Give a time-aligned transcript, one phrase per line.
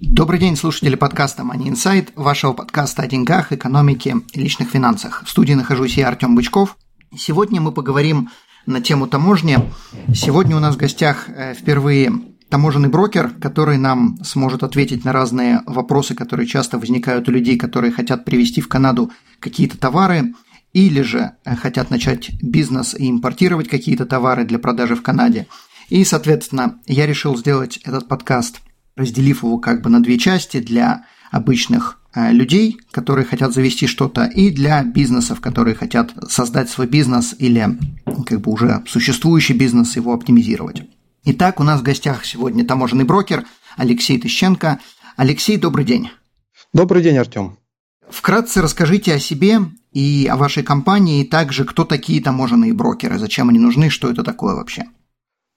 [0.00, 5.24] Добрый день, слушатели подкаста Money Insight, вашего подкаста о деньгах, экономике и личных финансах.
[5.26, 6.76] В студии нахожусь я, Артем Бычков.
[7.16, 8.30] Сегодня мы поговорим
[8.64, 9.58] на тему таможни.
[10.14, 12.12] Сегодня у нас в гостях э, впервые
[12.48, 17.90] таможенный брокер, который нам сможет ответить на разные вопросы, которые часто возникают у людей, которые
[17.90, 19.10] хотят привезти в Канаду
[19.40, 20.32] какие-то товары
[20.72, 25.48] или же э, хотят начать бизнес и импортировать какие-то товары для продажи в Канаде.
[25.88, 28.60] И, соответственно, я решил сделать этот подкаст–
[28.98, 34.24] разделив его как бы на две части для обычных э, людей, которые хотят завести что-то,
[34.24, 37.78] и для бизнесов, которые хотят создать свой бизнес или
[38.26, 40.82] как бы уже существующий бизнес, его оптимизировать.
[41.24, 43.44] Итак, у нас в гостях сегодня таможенный брокер
[43.76, 44.80] Алексей Тыщенко.
[45.16, 46.10] Алексей, добрый день.
[46.72, 47.58] Добрый день, Артем.
[48.10, 49.60] Вкратце расскажите о себе
[49.92, 54.22] и о вашей компании, и также кто такие таможенные брокеры, зачем они нужны, что это
[54.22, 54.84] такое вообще.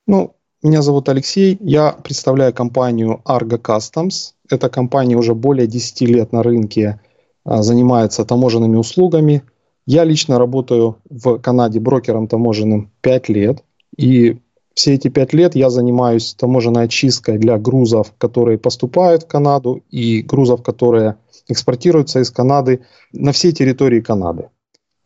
[0.08, 4.34] Ну, меня зовут Алексей, я представляю компанию Argo Customs.
[4.50, 7.00] Эта компания уже более 10 лет на рынке
[7.44, 9.42] а, занимается таможенными услугами.
[9.88, 13.64] Я лично работаю в Канаде брокером таможенным 5 лет.
[13.98, 14.38] И
[14.76, 20.22] все эти 5 лет я занимаюсь таможенной очисткой для грузов, которые поступают в Канаду, и
[20.22, 21.16] грузов, которые
[21.48, 24.50] экспортируются из Канады на всей территории Канады.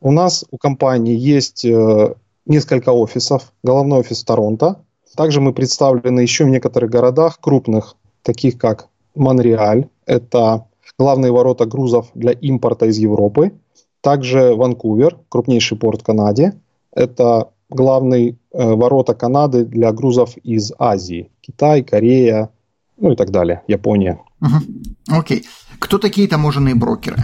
[0.01, 2.13] У нас у компании есть э,
[2.45, 3.53] несколько офисов.
[3.63, 4.84] Головной офис Торонто,
[5.15, 10.65] также мы представлены еще в некоторых городах крупных, таких как Монреаль, это
[10.97, 13.53] главные ворота грузов для импорта из Европы.
[14.01, 16.53] Также Ванкувер, крупнейший порт в Канаде,
[16.91, 21.31] это главные э, ворота Канады для грузов из Азии.
[21.41, 22.49] Китай, Корея,
[22.97, 24.19] ну и так далее, Япония.
[24.41, 25.17] Угу.
[25.17, 25.45] Окей.
[25.79, 27.17] Кто такие таможенные брокеры?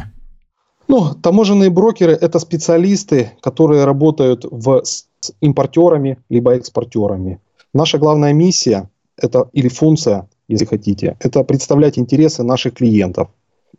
[0.87, 5.05] Ну, таможенные брокеры– это специалисты, которые работают в, с
[5.39, 7.39] импортерами либо экспортерами.
[7.73, 13.29] Наша главная миссия это, или функция, если хотите, это представлять интересы наших клиентов,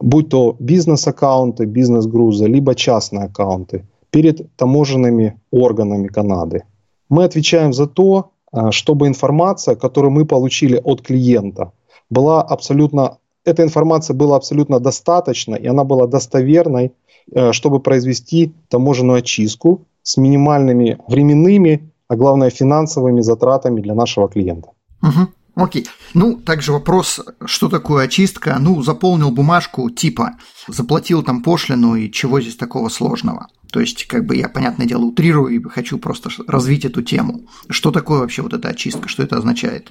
[0.01, 6.65] будь то бизнес-аккаунты, бизнес-грузы, либо частные аккаунты перед таможенными органами Канады.
[7.09, 11.73] Мы отвечаем за то, э, чтобы информация, которую мы получили от клиента,
[12.11, 16.93] была абсолютно, эта информация была абсолютно достаточна, и она была достоверной,
[17.35, 24.69] э, чтобы произвести таможенную очистку с минимальными временными а главное финансовыми затратами для нашего клиента.
[25.03, 25.65] Угу.
[25.65, 25.87] Окей.
[26.13, 28.59] Ну, также вопрос, что такое очистка?
[28.61, 30.33] Ну, заполнил бумажку типа,
[30.69, 33.47] заплатил там пошлину и чего здесь такого сложного?
[33.73, 37.47] То есть, как бы я, понятное дело, утрирую и хочу просто развить эту тему.
[37.71, 39.09] Что такое вообще вот эта очистка?
[39.09, 39.91] Что это означает?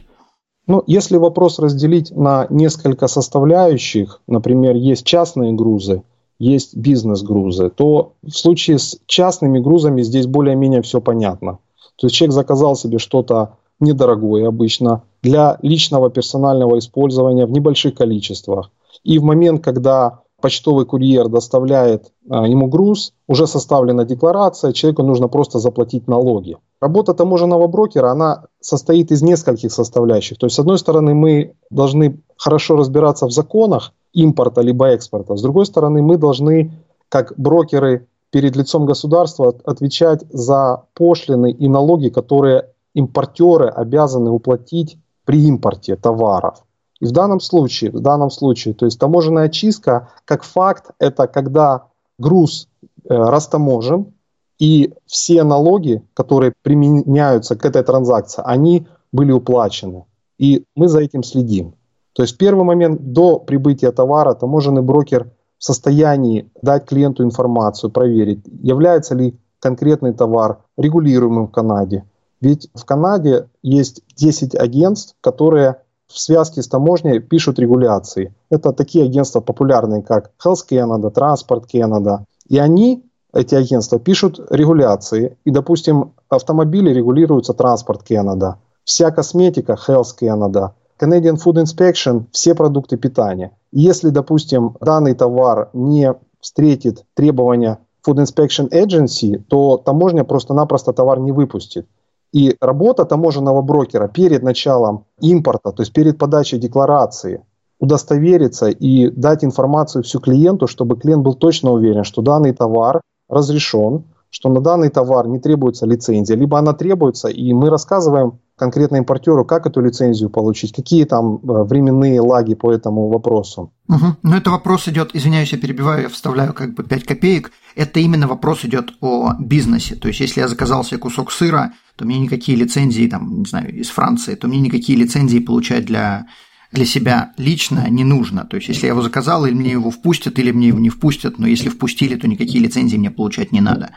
[0.67, 6.03] Ну, если вопрос разделить на несколько составляющих, например, есть частные грузы,
[6.37, 11.57] есть бизнес-грузы, то в случае с частными грузами здесь более-менее все понятно–
[12.01, 18.71] то есть человек заказал себе что-то недорогое обычно для личного персонального использования в небольших количествах.
[19.03, 25.27] И в момент, когда почтовый курьер доставляет а, ему груз, уже составлена декларация, человеку нужно
[25.27, 26.57] просто заплатить налоги.
[26.81, 30.39] Работа таможенного брокера, она состоит из нескольких составляющих.
[30.39, 35.35] То есть, с одной стороны, мы должны хорошо разбираться в законах импорта либо экспорта.
[35.35, 36.71] С другой стороны, мы должны,
[37.09, 45.43] как брокеры перед лицом государства отвечать за пошлины и налоги, которые импортеры обязаны уплатить при
[45.45, 46.63] импорте товаров.
[46.99, 51.87] И в данном случае, в данном случае, то есть таможенная очистка как факт, это когда
[52.17, 52.67] груз
[53.03, 54.13] э, растаможен,
[54.59, 60.05] и все налоги, которые применяются к этой транзакции, они были уплачены.
[60.37, 61.73] И мы за этим следим.
[62.13, 65.31] То есть первый момент до прибытия товара таможенный брокер
[65.61, 72.03] в состоянии дать клиенту информацию, проверить, является ли конкретный товар регулируемым в Канаде.
[72.41, 75.77] Ведь в Канаде есть 10 агентств, которые
[76.07, 78.33] в связке с таможней пишут регуляции.
[78.49, 82.23] Это такие агентства популярные, как Health Canada, Transport Canada.
[82.49, 85.37] И они, эти агентства, пишут регуляции.
[85.45, 88.55] И, допустим, автомобили регулируются Transport Canada.
[88.83, 90.71] Вся косметика Health Canada.
[91.01, 93.51] Canadian Food Inspection– все продукты питания.
[93.71, 101.31] Если, допустим, данный товар не встретит требования Food Inspection Agency, то таможня просто-напросто товар не
[101.31, 101.87] выпустит.
[102.31, 107.41] И работа таможенного брокера перед началом импорта, то есть перед подачей декларации,
[107.79, 114.03] удостовериться и дать информацию всю клиенту, чтобы клиент был точно уверен, что данный товар разрешен,
[114.29, 119.43] что на данный товар не требуется лицензия, либо она требуется, и мы рассказываем конкретно импортеру,
[119.43, 123.73] как эту лицензию получить, какие там э, временные лаги по этому вопросу.
[123.89, 124.05] Угу.
[124.21, 127.51] Но это вопрос идет, извиняюсь, я перебиваю, я вставляю как бы 5 копеек.
[127.75, 129.95] Это именно вопрос идет о бизнесе.
[129.95, 133.75] То есть, если я заказал себе кусок сыра, то мне никакие лицензии, там, не знаю,
[133.75, 136.27] из Франции, то мне никакие лицензии получать для
[136.71, 138.45] для себя лично не нужно.
[138.45, 141.39] То есть, если я его заказал, или мне его впустят, или мне его не впустят,
[141.39, 143.89] но если впустили, то никакие лицензии мне получать не надо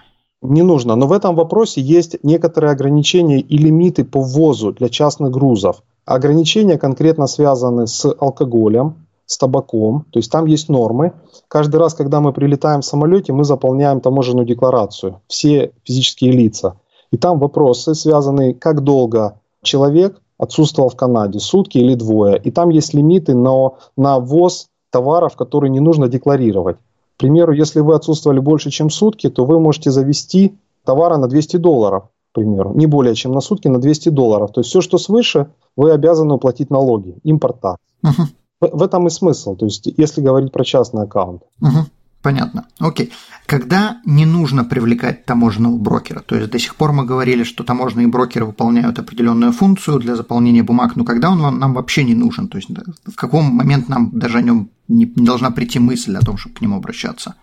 [0.44, 0.94] не нужно.
[0.94, 5.82] Но в этом вопросе есть некоторые ограничения и лимиты по ввозу для частных грузов.
[6.04, 11.12] Ограничения конкретно связаны с алкоголем, с табаком, то есть там есть нормы.
[11.48, 16.76] Каждый раз, когда мы прилетаем в самолете, мы заполняем таможенную декларацию, все физические лица.
[17.10, 22.38] И там вопросы, связанные, как долго человек отсутствовал в Канаде, сутки или двое.
[22.38, 26.76] И там есть лимиты на, на ввоз товаров, которые не нужно декларировать.
[27.16, 31.56] К примеру, если вы отсутствовали больше, чем сутки, то вы можете завести товара на 200
[31.58, 34.52] долларов, к примеру, не более чем на сутки на 200 долларов.
[34.52, 37.80] То есть все, что свыше, вы обязаны уплатить налоги, импорт такс.
[38.04, 38.26] Uh-huh.
[38.60, 41.42] В, в этом и смысл, то есть если говорить про частный аккаунт.
[41.62, 41.86] Uh-huh.
[42.24, 42.64] Понятно.
[42.80, 43.12] Окей.
[43.44, 46.20] Когда не нужно привлекать таможенного брокера?
[46.20, 50.62] То есть до сих пор мы говорили, что таможенные брокеры выполняют определенную функцию для заполнения
[50.62, 52.48] бумаг, но когда он нам вообще не нужен?
[52.48, 52.70] То есть
[53.04, 56.62] в каком момент нам даже о нем не, должна прийти мысль о том, чтобы к
[56.62, 57.34] нему обращаться?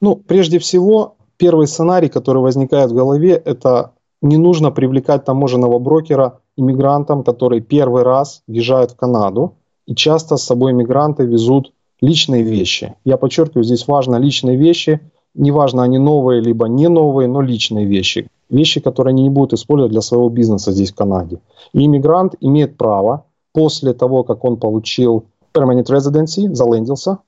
[0.00, 3.92] Ну, прежде всего, первый сценарий, который возникает в голове, это
[4.22, 10.44] не нужно привлекать таможенного брокера иммигрантам, которые первый раз въезжают в Канаду, и часто с
[10.44, 12.94] собой иммигранты везут личные вещи.
[13.04, 15.00] Я подчеркиваю, здесь важно личные вещи,
[15.34, 18.28] неважно, они новые либо не новые, но личные вещи.
[18.48, 21.40] Вещи, которые они не будут использовать для своего бизнеса здесь в Канаде.
[21.72, 25.24] И иммигрант имеет право после того, как он получил
[25.54, 27.18] permanent residency, залендился,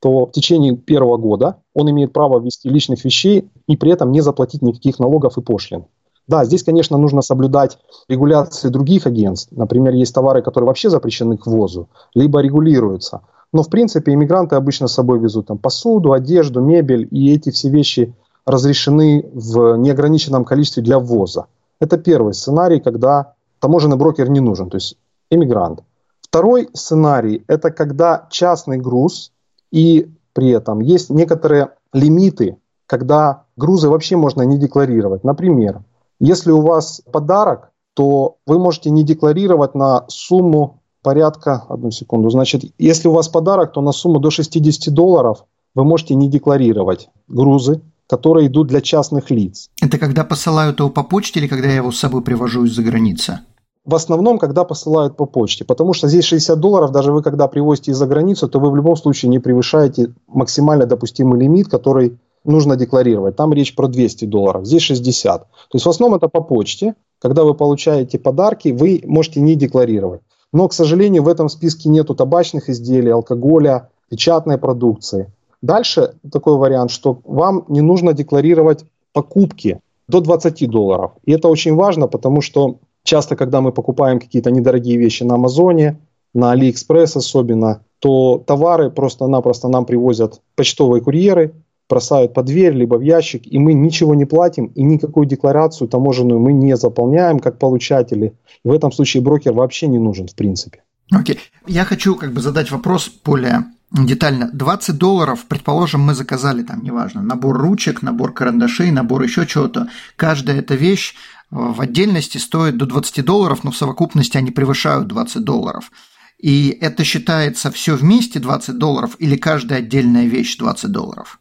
[0.00, 4.20] то в течение первого года он имеет право ввести личных вещей и при этом не
[4.20, 5.84] заплатить никаких налогов и пошлин.
[6.26, 7.78] Да, здесь, конечно, нужно соблюдать
[8.08, 9.52] регуляции других агентств.
[9.52, 13.20] Например, есть товары, которые вообще запрещены к ввозу, либо регулируются.
[13.54, 17.70] Но, в принципе, иммигранты обычно с собой везут там, посуду, одежду, мебель, и эти все
[17.70, 18.12] вещи
[18.44, 21.46] разрешены в неограниченном количестве для ввоза.
[21.80, 24.96] Это первый сценарий, когда таможенный брокер не нужен, то есть
[25.30, 25.84] иммигрант.
[26.20, 29.30] Второй сценарий– это когда частный груз,
[29.70, 32.56] и при этом есть некоторые лимиты,
[32.86, 35.22] когда грузы вообще можно не декларировать.
[35.22, 35.84] Например,
[36.18, 42.64] если у вас подарок, то вы можете не декларировать на сумму порядка, одну секунду, значит,
[42.78, 45.44] если у вас подарок, то на сумму до 60 долларов
[45.76, 49.70] вы можете не декларировать грузы, которые идут для частных лиц.
[49.80, 53.40] Это когда посылают его по почте или когда я его с собой привожу из-за границы?
[53.84, 57.90] В основном, когда посылают по почте, потому что здесь 60 долларов, даже вы когда привозите
[57.90, 63.36] из-за границу, то вы в любом случае не превышаете максимально допустимый лимит, который нужно декларировать.
[63.36, 65.40] Там речь про 200 долларов, здесь 60.
[65.42, 66.94] То есть в основном это по почте.
[67.20, 70.20] Когда вы получаете подарки, вы можете не декларировать.
[70.54, 75.32] Но, к сожалению, в этом списке нету табачных изделий, алкоголя, печатной продукции.
[75.60, 81.10] Дальше такой вариант, что вам не нужно декларировать покупки до 20 долларов.
[81.24, 85.98] И это очень важно, потому что часто, когда мы покупаем какие-то недорогие вещи на Амазоне,
[86.34, 91.52] на Алиэкспресс особенно, то товары просто-напросто нам привозят почтовые курьеры,
[91.88, 96.40] бросают под дверь, либо в ящик, и мы ничего не платим, и никакую декларацию таможенную
[96.40, 98.34] мы не заполняем как получатели.
[98.64, 100.82] в этом случае брокер вообще не нужен в принципе.
[101.10, 101.36] Окей.
[101.36, 101.38] Okay.
[101.66, 104.50] Я хочу как бы задать вопрос более детально.
[104.52, 109.88] 20 долларов, предположим, мы заказали там, неважно, набор ручек, набор карандашей, набор еще чего-то.
[110.16, 115.06] Каждая эта вещь э, в отдельности стоит до 20 долларов, но в совокупности они превышают
[115.08, 115.92] 20 долларов.
[116.38, 121.38] И это считается все вместе 20 долларов или каждая отдельная вещь 20 долларов?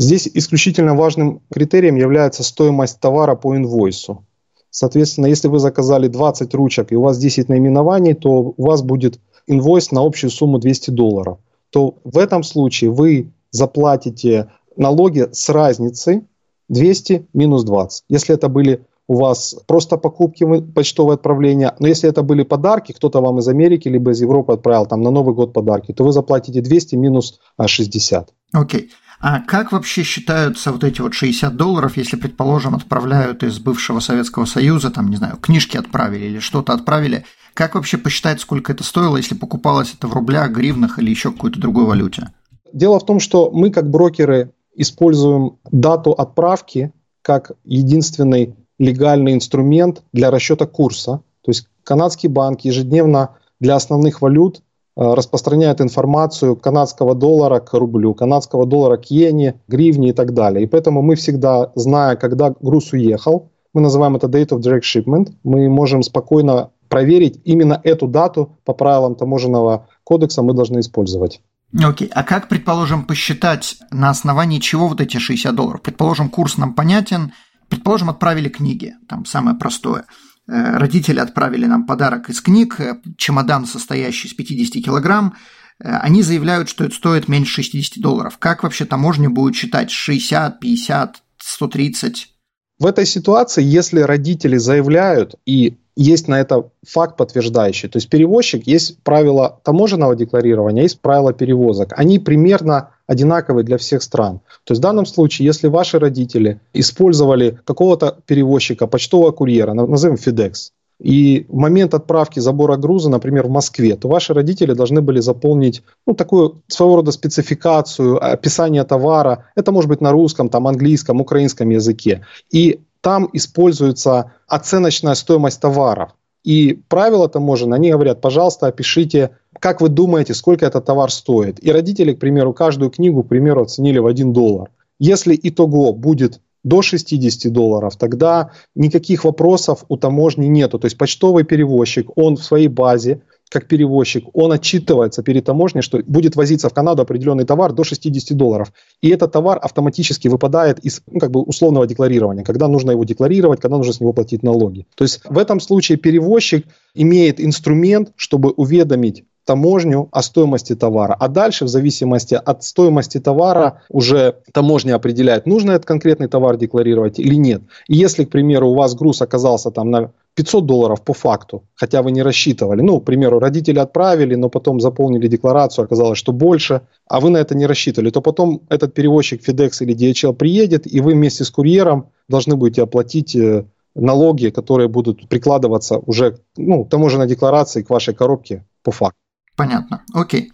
[0.00, 4.24] Здесь исключительно важным критерием является стоимость товара по инвойсу.
[4.70, 9.20] Соответственно, если вы заказали 20 ручек и у вас 10 наименований, то у вас будет
[9.46, 11.36] инвойс на общую сумму 200 долларов.
[11.68, 16.24] То в этом случае вы заплатите налоги с разницы
[16.70, 18.04] 200 минус 20.
[18.08, 23.20] Если это были у вас просто покупки, почтовое отправление, но если это были подарки, кто-то
[23.20, 26.62] вам из Америки либо из Европы отправил там на Новый год подарки, то вы заплатите
[26.62, 28.32] 200 минус 60.
[28.54, 28.80] Окей.
[28.80, 28.88] Okay.
[29.20, 34.46] А как вообще считаются вот эти вот 60 долларов, если, предположим, отправляют из бывшего Советского
[34.46, 39.18] Союза, там, не знаю, книжки отправили или что-то отправили, как вообще посчитать, сколько это стоило,
[39.18, 42.32] если покупалось это в рублях, гривнах или еще какой-то другой валюте?
[42.72, 50.30] Дело в том, что мы как брокеры используем дату отправки как единственный легальный инструмент для
[50.30, 51.22] расчета курса.
[51.42, 54.62] То есть канадский банк ежедневно для основных валют
[55.00, 60.64] распространяет информацию канадского доллара к рублю, канадского доллара к иене, гривне и так далее.
[60.64, 65.32] И поэтому мы всегда, зная, когда груз уехал, мы называем это date of direct shipment,
[65.42, 71.40] мы можем спокойно проверить именно эту дату по правилам таможенного кодекса мы должны использовать.
[71.72, 72.10] Окей, okay.
[72.12, 75.80] а как, предположим, посчитать, на основании чего вот эти 60 долларов?
[75.82, 77.32] Предположим, курс нам понятен,
[77.68, 80.04] предположим, отправили книги, там самое простое.
[80.50, 85.36] Э, родители отправили нам подарок из книг, э, чемодан, состоящий из 50 килограмм,
[85.78, 88.38] э, они заявляют, что это стоит меньше 60 долларов.
[88.38, 92.34] Как вообще таможня будет считать 60, 50, 130?
[92.80, 97.88] В этой ситуации, если родители заявляют и есть на это факт подтверждающий.
[97.88, 101.92] То есть перевозчик, есть правила таможенного декларирования, есть правила перевозок.
[101.94, 104.40] Они примерно одинаковые для всех стран.
[104.64, 110.70] То есть в данном случае, если ваши родители использовали какого-то перевозчика, почтового курьера, назовем FedEx,
[111.00, 115.82] и в момент отправки забора груза, например, в Москве, то ваши родители должны были заполнить
[116.06, 119.46] ну, такую своего рода спецификацию, описание товара.
[119.54, 122.24] Это может быть на русском, там, английском, украинском языке.
[122.52, 126.10] И там используется оценочная стоимость товаров.
[126.42, 131.62] И правила таможен, они говорят, пожалуйста, опишите, как вы думаете, сколько этот товар стоит.
[131.62, 134.70] И родители, к примеру, каждую книгу, к примеру, оценили в 1 доллар.
[134.98, 140.78] Если итого будет до 60 долларов, тогда никаких вопросов у таможни нету.
[140.78, 146.00] То есть почтовый перевозчик, он в своей базе как перевозчик, он отчитывается перед таможней, что
[146.06, 148.72] будет возиться в Канаду определенный товар до 60 долларов.
[149.02, 153.60] И этот товар автоматически выпадает из ну, как бы условного декларирования, когда нужно его декларировать,
[153.60, 154.86] когда нужно с него платить налоги.
[154.94, 156.64] То есть в этом случае перевозчик
[156.94, 161.16] имеет инструмент, чтобы уведомить таможню о стоимости товара.
[161.18, 167.18] А дальше, в зависимости от стоимости товара, уже таможня определяет, нужно этот конкретный товар декларировать
[167.18, 167.62] или нет.
[167.88, 172.00] И если, к примеру, у вас груз оказался там на 500 долларов по факту, хотя
[172.02, 172.80] вы не рассчитывали.
[172.80, 177.38] Ну, к примеру, родители отправили, но потом заполнили декларацию, оказалось, что больше, а вы на
[177.38, 181.50] это не рассчитывали, то потом этот перевозчик FedEx или DHL приедет, и вы вместе с
[181.50, 188.14] курьером должны будете оплатить э, налоги, которые будут прикладываться уже ну, таможенной декларации к вашей
[188.14, 189.18] коробке по факту.
[189.56, 190.04] Понятно.
[190.14, 190.52] Окей.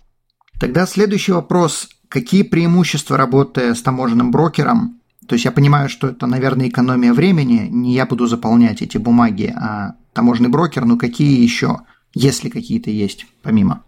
[0.59, 1.89] Тогда следующий вопрос.
[2.09, 7.69] Какие преимущества работы с таможенным брокером то есть я понимаю, что это, наверное, экономия времени.
[7.71, 10.85] Не я буду заполнять эти бумаги, а таможенный брокер.
[10.85, 11.81] Но какие еще,
[12.15, 13.85] если какие-то есть, помимо?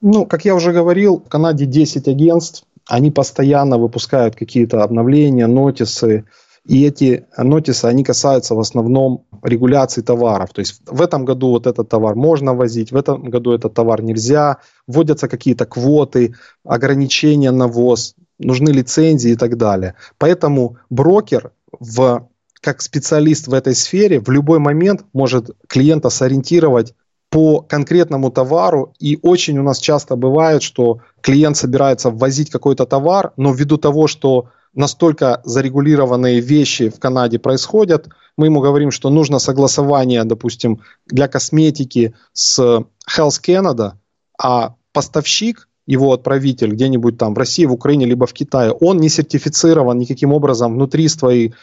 [0.00, 2.64] Ну, как я уже говорил, в Канаде 10 агентств.
[2.88, 6.24] Они постоянно выпускают какие-то обновления, нотисы.
[6.66, 10.50] И эти нотисы, они касаются в основном регуляции товаров.
[10.52, 14.02] То есть в этом году вот этот товар можно возить, в этом году этот товар
[14.02, 14.58] нельзя.
[14.86, 19.94] Вводятся какие-то квоты, ограничения на ввоз нужны лицензии и так далее.
[20.18, 22.28] Поэтому брокер в,
[22.60, 26.94] как специалист в этой сфере в любой момент может клиента сориентировать
[27.30, 28.92] по конкретному товару.
[28.98, 34.08] И очень у нас часто бывает, что клиент собирается ввозить какой-то товар, но ввиду того,
[34.08, 41.28] что настолько зарегулированные вещи в Канаде происходят, мы ему говорим, что нужно согласование, допустим, для
[41.28, 43.92] косметики с Health Canada,
[44.40, 49.08] а поставщик его отправитель где-нибудь там в России, в Украине, либо в Китае, он не
[49.08, 51.54] сертифицирован никаким образом внутри своей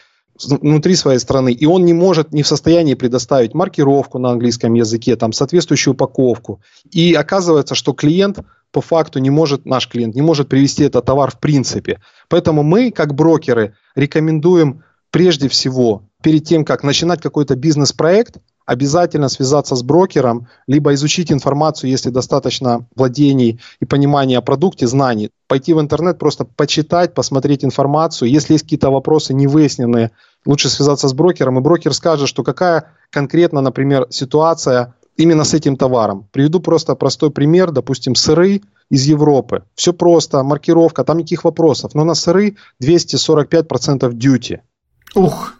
[0.62, 5.15] внутри своей страны, и он не может, не в состоянии предоставить маркировку на английском языке,
[5.15, 6.62] там, соответствующую упаковку.
[6.91, 8.39] И оказывается, что клиент
[8.72, 12.01] по факту не может, наш клиент не может привести этот товар в принципе.
[12.29, 18.38] Поэтому мы, как брокеры, рекомендуем прежде всего, перед тем, как начинать какой-то бизнес-проект,
[18.68, 25.32] обязательно связаться с брокером, либо изучить информацию, если достаточно владений и понимания о продукте, знаний.
[25.48, 28.30] Пойти в интернет, просто почитать, посмотреть информацию.
[28.30, 30.12] Если есть какие-то вопросы невыясненные,
[30.46, 35.78] лучше связаться с брокером, и брокер скажет, что какая конкретно, например, ситуация именно с этим
[35.78, 36.28] товаром.
[36.34, 39.64] Приведу просто простой пример, допустим, сыры из Европы.
[39.76, 41.96] Все просто, маркировка, там никаких вопросов.
[41.96, 44.60] Но на сыры 245% дьюти.
[45.16, 45.54] Ух,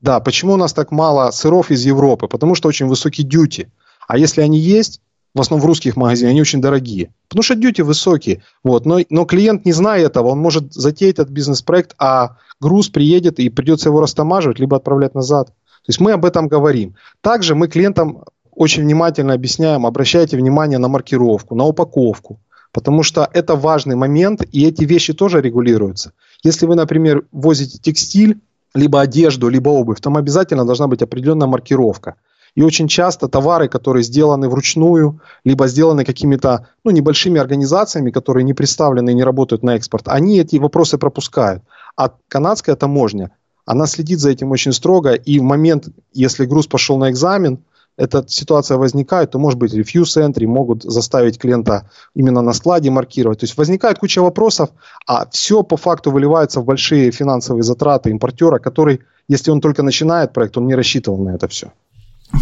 [0.00, 2.28] да, почему у нас так мало сыров из Европы?
[2.28, 3.68] Потому что очень высокий дьюти.
[4.06, 5.00] А если они есть,
[5.34, 7.12] в основном в русских магазинах, они очень дорогие.
[7.28, 8.42] Потому что дьюти высокие.
[8.64, 8.86] Вот.
[8.86, 13.48] Но, но клиент, не зная этого, он может затеять этот бизнес-проект, а груз приедет и
[13.48, 15.48] придется его растамаживать, либо отправлять назад.
[15.48, 16.94] То есть мы об этом говорим.
[17.20, 22.40] Также мы клиентам очень внимательно объясняем, обращайте внимание на маркировку, на упаковку.
[22.72, 26.12] Потому что это важный момент, и эти вещи тоже регулируются.
[26.42, 28.40] Если вы, например, возите текстиль,
[28.78, 32.14] либо одежду, либо обувь, там обязательно должна быть определенная маркировка.
[32.54, 38.54] И очень часто товары, которые сделаны вручную, либо сделаны какими-то ну, небольшими организациями, которые не
[38.54, 41.62] представлены и не работают на экспорт, они эти вопросы пропускают.
[41.96, 43.30] А канадская таможня,
[43.66, 47.58] она следит за этим очень строго, и в момент, если груз пошел на экзамен,
[47.98, 53.40] эта ситуация возникает, то, может быть, refuse entry могут заставить клиента именно на складе маркировать.
[53.40, 54.70] То есть возникает куча вопросов,
[55.04, 60.32] а все по факту выливается в большие финансовые затраты импортера, который, если он только начинает
[60.32, 61.72] проект, он не рассчитывал на это все.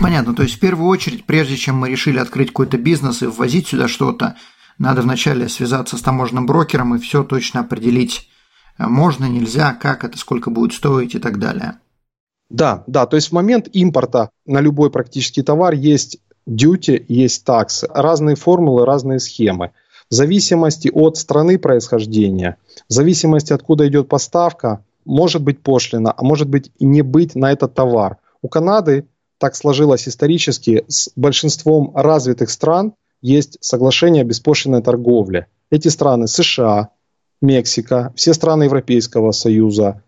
[0.02, 0.34] Понятно.
[0.34, 3.88] То есть в первую очередь, прежде чем мы решили открыть какой-то бизнес и ввозить сюда
[3.88, 4.36] что-то,
[4.78, 8.28] надо вначале связаться с таможенным брокером и все точно определить,
[8.78, 11.78] можно, нельзя, как это, сколько будет стоить и так далее.
[12.48, 17.88] Да, да, то есть в момент импорта на любой практически товар есть дьюти, есть таксы,
[17.92, 19.72] разные формулы, разные схемы.
[20.08, 26.48] В зависимости от страны происхождения, в зависимости откуда идет поставка, может быть пошлина, а может
[26.48, 28.18] быть не быть на этот товар.
[28.42, 29.06] У Канады
[29.38, 35.48] так сложилось исторически, с большинством развитых стран есть соглашение о беспошлиной торговле.
[35.70, 36.90] Эти страны США,
[37.42, 40.02] Мексика, все страны Европейского Союза,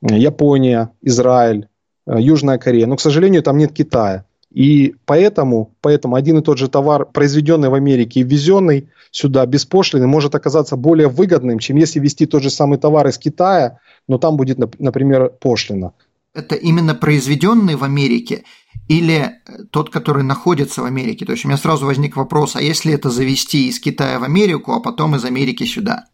[0.00, 1.68] Япония, Израиль,
[2.06, 2.86] Южная Корея.
[2.86, 4.24] Но, к сожалению, там нет Китая.
[4.50, 10.06] И поэтому, поэтому один и тот же товар, произведенный в Америке и ввезенный сюда беспошлиный,
[10.06, 13.78] может оказаться более выгодным, чем если ввести тот же самый товар из Китая,
[14.08, 15.92] но там будет, например, пошлина.
[16.34, 18.44] Это именно произведенный в Америке
[18.88, 21.24] или э, тот, который находится в Америке?
[21.24, 24.72] То есть у меня сразу возник вопрос, а если это завести из Китая в Америку,
[24.72, 26.06] а потом из Америки сюда?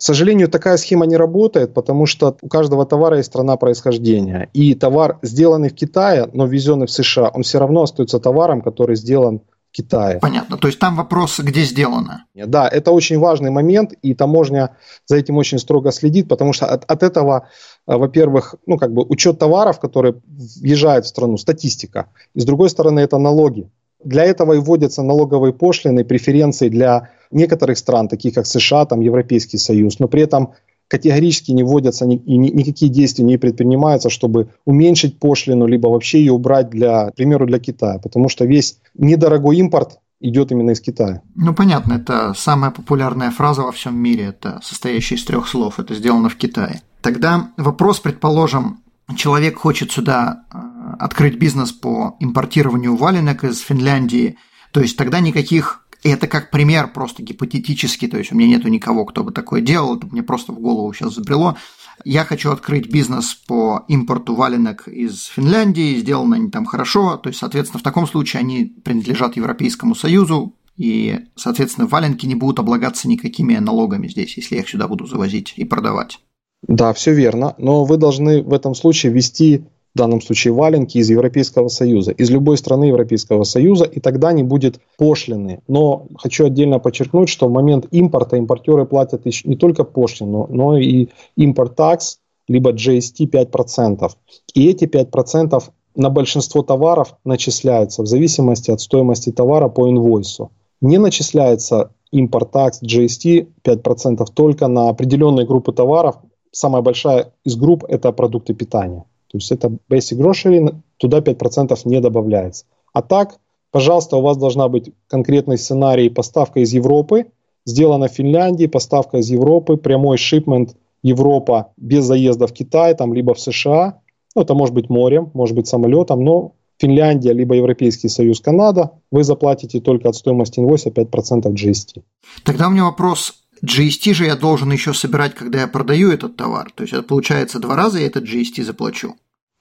[0.00, 4.48] К сожалению, такая схема не работает, потому что у каждого товара есть страна происхождения.
[4.54, 8.96] И товар, сделанный в Китае, но ввезенный в США, он все равно остается товаром, который
[8.96, 10.18] сделан в Китае.
[10.18, 10.56] Понятно.
[10.56, 12.24] То есть там вопрос, где сделано.
[12.34, 14.70] Да, это очень важный момент, и таможня
[15.04, 17.48] за этим очень строго следит, потому что от, от этого,
[17.86, 22.06] э, во-первых, ну как бы учет товаров, которые въезжают в страну, статистика.
[22.34, 23.68] И с другой стороны, это налоги.
[24.02, 29.58] Для этого и вводятся налоговые пошлины, преференции для некоторых стран, таких как США, там Европейский
[29.58, 30.54] Союз, но при этом
[30.88, 36.32] категорически не вводятся ни, ни, никакие действия не предпринимаются, чтобы уменьшить пошлину, либо вообще ее
[36.32, 41.22] убрать, для, к примеру, для Китая, потому что весь недорогой импорт идет именно из Китая.
[41.36, 45.94] Ну, понятно, это самая популярная фраза во всем мире, это состоящая из трех слов, это
[45.94, 46.82] сделано в Китае.
[47.00, 48.80] Тогда вопрос, предположим,
[49.16, 50.58] человек хочет сюда э,
[50.98, 54.36] открыть бизнес по импортированию валенок из Финляндии,
[54.72, 59.04] то есть тогда никаких это как пример просто гипотетически, то есть у меня нету никого,
[59.04, 61.56] кто бы такое делал, это мне просто в голову сейчас забрело.
[62.04, 67.38] Я хочу открыть бизнес по импорту валенок из Финляндии, сделано они там хорошо, то есть,
[67.38, 73.54] соответственно, в таком случае они принадлежат Европейскому Союзу, и, соответственно, валенки не будут облагаться никакими
[73.56, 76.20] налогами здесь, если я их сюда буду завозить и продавать.
[76.66, 81.10] Да, все верно, но вы должны в этом случае вести в данном случае валенки из
[81.10, 85.62] Европейского Союза, из любой страны Европейского Союза, и тогда не будет пошлины.
[85.66, 91.08] Но хочу отдельно подчеркнуть, что в момент импорта импортеры платят не только пошлину, но и
[91.36, 94.10] импорт-такс, либо GST 5%.
[94.54, 95.62] И эти 5%
[95.96, 100.50] на большинство товаров начисляются в зависимости от стоимости товара по инвойсу.
[100.80, 106.16] Не начисляется импорт-такс GST 5% только на определенные группы товаров.
[106.52, 109.04] Самая большая из групп– это продукты питания.
[109.30, 112.64] То есть это basic grocery, туда 5% не добавляется.
[112.92, 113.38] А так,
[113.70, 117.26] пожалуйста, у вас должна быть конкретный сценарий поставка из Европы,
[117.64, 123.34] сделана в Финляндии, поставка из Европы, прямой шипмент Европа без заезда в Китай, там, либо
[123.34, 124.00] в США.
[124.34, 129.22] Ну, это может быть морем, может быть самолетом, но Финляндия, либо Европейский Союз, Канада, вы
[129.22, 132.02] заплатите только от стоимости инвойса 5% GST.
[132.44, 133.39] Тогда у меня вопрос.
[133.64, 136.72] GST же я должен еще собирать, когда я продаю этот товар.
[136.74, 139.14] То есть это получается два раза я этот GST заплачу.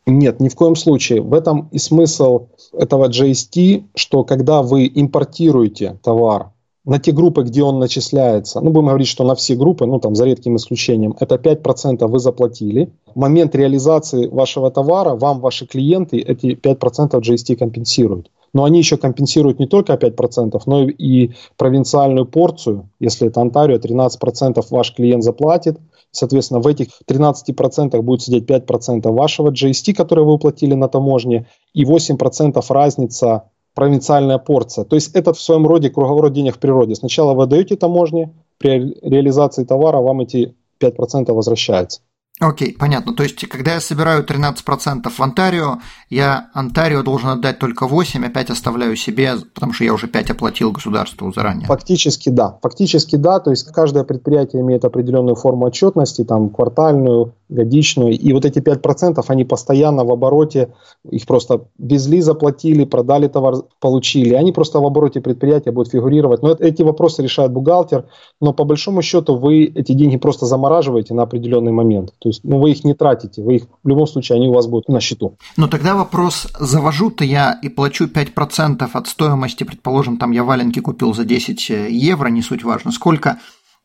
[0.06, 1.22] Нет, ни в коем случае.
[1.22, 6.52] В этом и смысл этого GST, что когда вы импортируете товар
[6.86, 10.16] на те группы, где он начисляется, ну, будем говорить, что на все группы, ну, там,
[10.16, 12.92] за редким исключением, это 5% вы заплатили.
[13.14, 18.98] В момент реализации вашего товара вам ваши клиенты эти 5% GST компенсируют но они еще
[18.98, 22.90] компенсируют не только 5%, но и провинциальную порцию.
[23.00, 25.78] Если это Онтарио, 13% ваш клиент заплатит.
[26.12, 31.84] Соответственно, в этих 13% будет сидеть 5% вашего GST, который вы уплатили на таможне, и
[31.84, 33.44] 8% разница
[33.76, 34.86] провинциальная порция.
[34.86, 36.96] То есть это в своем роде круговорот денег в природе.
[36.96, 42.02] Сначала вы даете таможне, при реализации товара вам эти 5% возвращаются.
[42.39, 43.13] Окей, понятно.
[43.13, 48.30] То есть, когда я собираю 13% в Онтарио, я Онтарио должен отдать только 8, а
[48.30, 51.67] 5 оставляю себе, потому что я уже 5 оплатил государству заранее.
[51.67, 52.58] Фактически да.
[52.62, 53.39] Фактически да.
[53.39, 58.17] То есть, каждое предприятие имеет определенную форму отчетности, там квартальную, годичную.
[58.17, 60.69] И вот эти 5% они постоянно в обороте,
[61.10, 64.36] их просто везли, заплатили, продали товар, получили.
[64.36, 66.41] Они просто в обороте предприятия будут фигурировать.
[66.41, 68.06] Но эти вопросы решает бухгалтер.
[68.39, 72.13] Но по большому счету вы эти деньги просто замораживаете на определенный момент.
[72.19, 74.54] То То есть ну, вы их не тратите, вы их в любом случае, они у
[74.54, 75.36] вас будут на счету.
[75.58, 81.15] Но тогда вопрос, завожу-то я и плачу 5% от стоимости, предположим, там я валенки купил
[81.15, 83.39] за 10 евро, не суть важно, сколько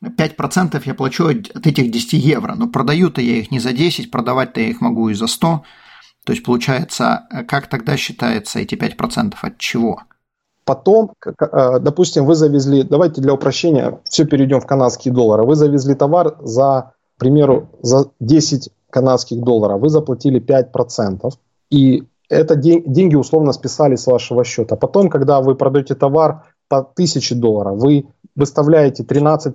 [0.04, 4.60] 5% я плачу от этих 10 евро, но продаю-то я их не за 10, продавать-то
[4.60, 5.62] я их могу и за 100.
[6.26, 10.02] То есть получается, как тогда считается эти 5% от чего?
[10.66, 15.44] Потом, э, допустим, вы завезли, давайте для упрощения, все перейдем в канадские доллары.
[15.44, 16.92] Вы завезли товар за,
[17.24, 21.30] примеру, за 10 канадских долларов, вы заплатили 5%,
[21.70, 24.76] и это деньги условно списали с вашего счета.
[24.76, 28.06] Потом, когда вы продаете товар по 1000 долларов, вы
[28.36, 29.54] выставляете 13%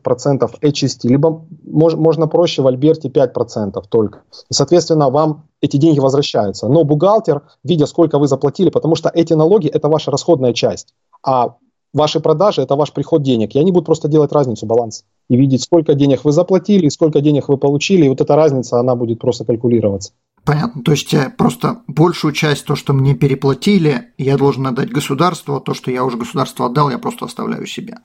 [0.62, 4.20] HST, либо мож, можно проще в Альберте 5% только.
[4.50, 6.68] И, соответственно, вам эти деньги возвращаются.
[6.68, 11.56] Но бухгалтер, видя, сколько вы заплатили, потому что эти налоги– это ваша расходная часть, а
[11.94, 13.56] ваши продажи– это ваш приход денег.
[13.56, 15.06] И они будут просто делать разницу, баланс.
[15.30, 18.06] И видеть, сколько денег вы заплатили, сколько денег вы получили.
[18.06, 20.12] И вот эта разница, она будет просто калькулироваться.
[20.44, 20.82] Понятно.
[20.84, 25.60] То есть э, просто большую часть, то, что мне переплатили, я должен отдать государству, а
[25.60, 27.98] то, что я уже государству отдал, я просто оставляю себе.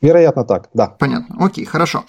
[0.00, 0.88] Вероятно так, да.
[0.88, 1.36] Понятно.
[1.38, 2.04] Окей, хорошо.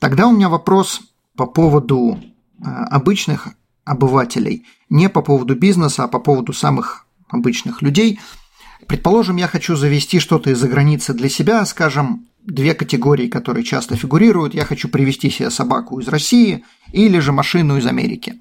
[0.00, 1.00] Тогда у меня вопрос
[1.36, 3.48] по поводу э, обычных
[3.84, 4.64] обывателей.
[4.88, 8.20] Не по поводу бизнеса, а по поводу самых обычных людей.
[8.86, 14.54] Предположим, я хочу завести что-то из-за границы для себя, скажем, две категории, которые часто фигурируют.
[14.54, 18.40] Я хочу привезти себе собаку из России или же машину из Америки.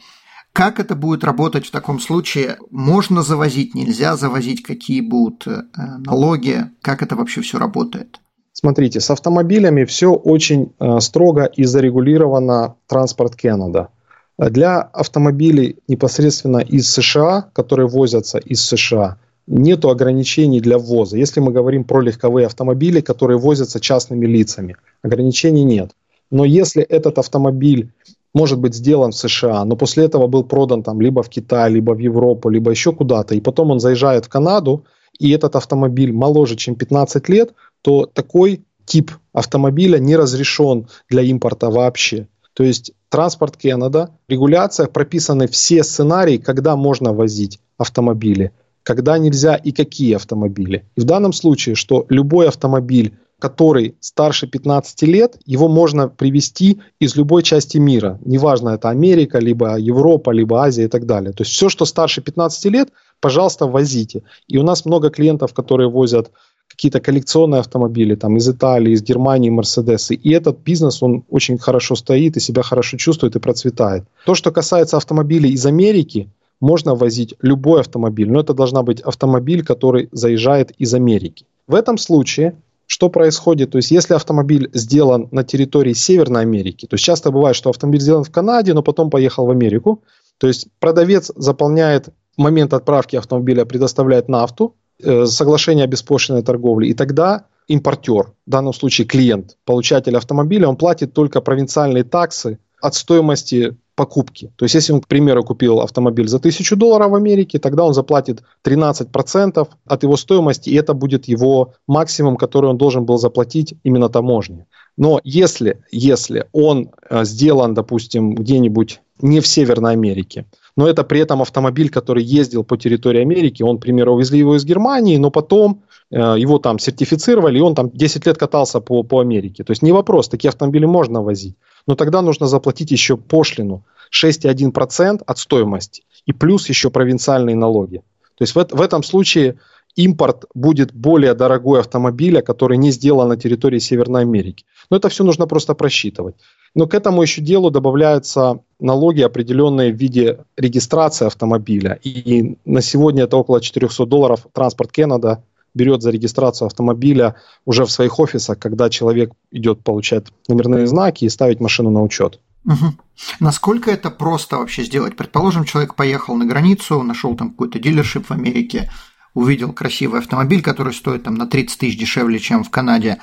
[0.51, 2.57] Как это будет работать в таком случае?
[2.69, 8.19] Можно завозить, нельзя завозить, какие будут э, налоги, как это вообще все работает?
[8.51, 13.89] Смотрите, с автомобилями все очень э, строго и зарегулировано транспорт Канада.
[14.37, 21.17] Для автомобилей непосредственно из США, которые возятся из США, нет ограничений для ввоза.
[21.17, 25.91] Если мы говорим про легковые автомобили, которые возятся частными лицами, ограничений нет.
[26.31, 27.91] Но если этот автомобиль
[28.33, 31.91] может быть сделан в США, но после этого был продан там либо в Китай, либо
[31.91, 34.85] в Европу, либо еще куда-то, и потом он заезжает в Канаду,
[35.19, 41.69] и этот автомобиль моложе, чем 15 лет, то такой тип автомобиля не разрешен для импорта
[41.69, 42.27] вообще.
[42.53, 48.51] То есть транспорт Канада, регуляция прописаны все сценарии, когда можно возить автомобили,
[48.83, 50.85] когда нельзя и какие автомобили.
[50.95, 57.15] И в данном случае, что любой автомобиль, который старше 15 лет, его можно привезти из
[57.15, 58.19] любой части мира.
[58.23, 61.33] Неважно, это Америка, либо Европа, либо Азия и так далее.
[61.33, 64.23] То есть все, что старше 15 лет, пожалуйста, возите.
[64.47, 66.31] И у нас много клиентов, которые возят
[66.67, 70.15] какие-то коллекционные автомобили там из Италии, из Германии, Мерседесы.
[70.15, 74.05] И этот бизнес, он очень хорошо стоит и себя хорошо чувствует и процветает.
[74.25, 79.63] То, что касается автомобилей из Америки, можно возить любой автомобиль, но это должна быть автомобиль,
[79.63, 81.45] который заезжает из Америки.
[81.67, 83.71] В этом случае что происходит?
[83.71, 88.01] То есть, если автомобиль сделан на территории Северной Америки, то есть часто бывает, что автомобиль
[88.01, 90.03] сделан в Канаде, но потом поехал в Америку,
[90.37, 96.93] то есть продавец заполняет момент отправки автомобиля, предоставляет нафту, Э, соглашение о беспошлиной торговле, и
[96.93, 103.75] тогда импортер, в данном случае клиент, получатель автомобиля, он платит только провинциальные таксы от стоимости
[103.95, 104.51] покупки.
[104.55, 107.93] То есть, если он, к примеру, купил автомобиль за 1000 долларов в Америке, тогда он
[107.93, 113.75] заплатит 13% от его стоимости, и это будет его максимум, который он должен был заплатить
[113.83, 114.65] именно таможне.
[114.97, 121.19] Но если, если он э, сделан, допустим, где-нибудь не в Северной Америке, но это при
[121.19, 125.29] этом автомобиль, который ездил по территории Америки, он, к примеру, увезли его из Германии, но
[125.29, 129.63] потом э, его там сертифицировали, и он там 10 лет катался по, по Америке.
[129.63, 131.55] То есть не вопрос, такие автомобили можно возить.
[131.87, 137.97] Но тогда нужно заплатить еще пошлину 6,1% от стоимости и плюс еще провинциальные налоги.
[138.37, 139.59] То есть в, в этом случае
[139.95, 144.65] импорт будет более дорогой автомобиля, который не сделан на территории Северной Америки.
[144.89, 146.35] Но это все нужно просто просчитывать.
[146.75, 151.99] Но к этому еще делу добавляются налоги определенные в виде регистрации автомобиля.
[152.03, 154.47] И на сегодня это около 400 долларов.
[154.53, 155.43] Транспорт Канада
[155.73, 161.29] берет за регистрацию автомобиля уже в своих офисах, когда человек идет получать номерные знаки и
[161.29, 162.39] ставить машину на учет.
[162.65, 162.93] Угу.
[163.39, 165.15] Насколько это просто вообще сделать?
[165.15, 168.89] Предположим, человек поехал на границу, нашел там какой-то дилершип в Америке,
[169.33, 173.19] увидел красивый автомобиль, который стоит там на 30 тысяч дешевле, чем в Канаде.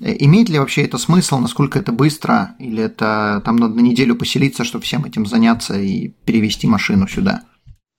[0.00, 4.16] Э, имеет ли вообще это смысл, насколько это быстро, или это там надо на неделю
[4.16, 7.42] поселиться, чтобы всем этим заняться и перевести машину сюда?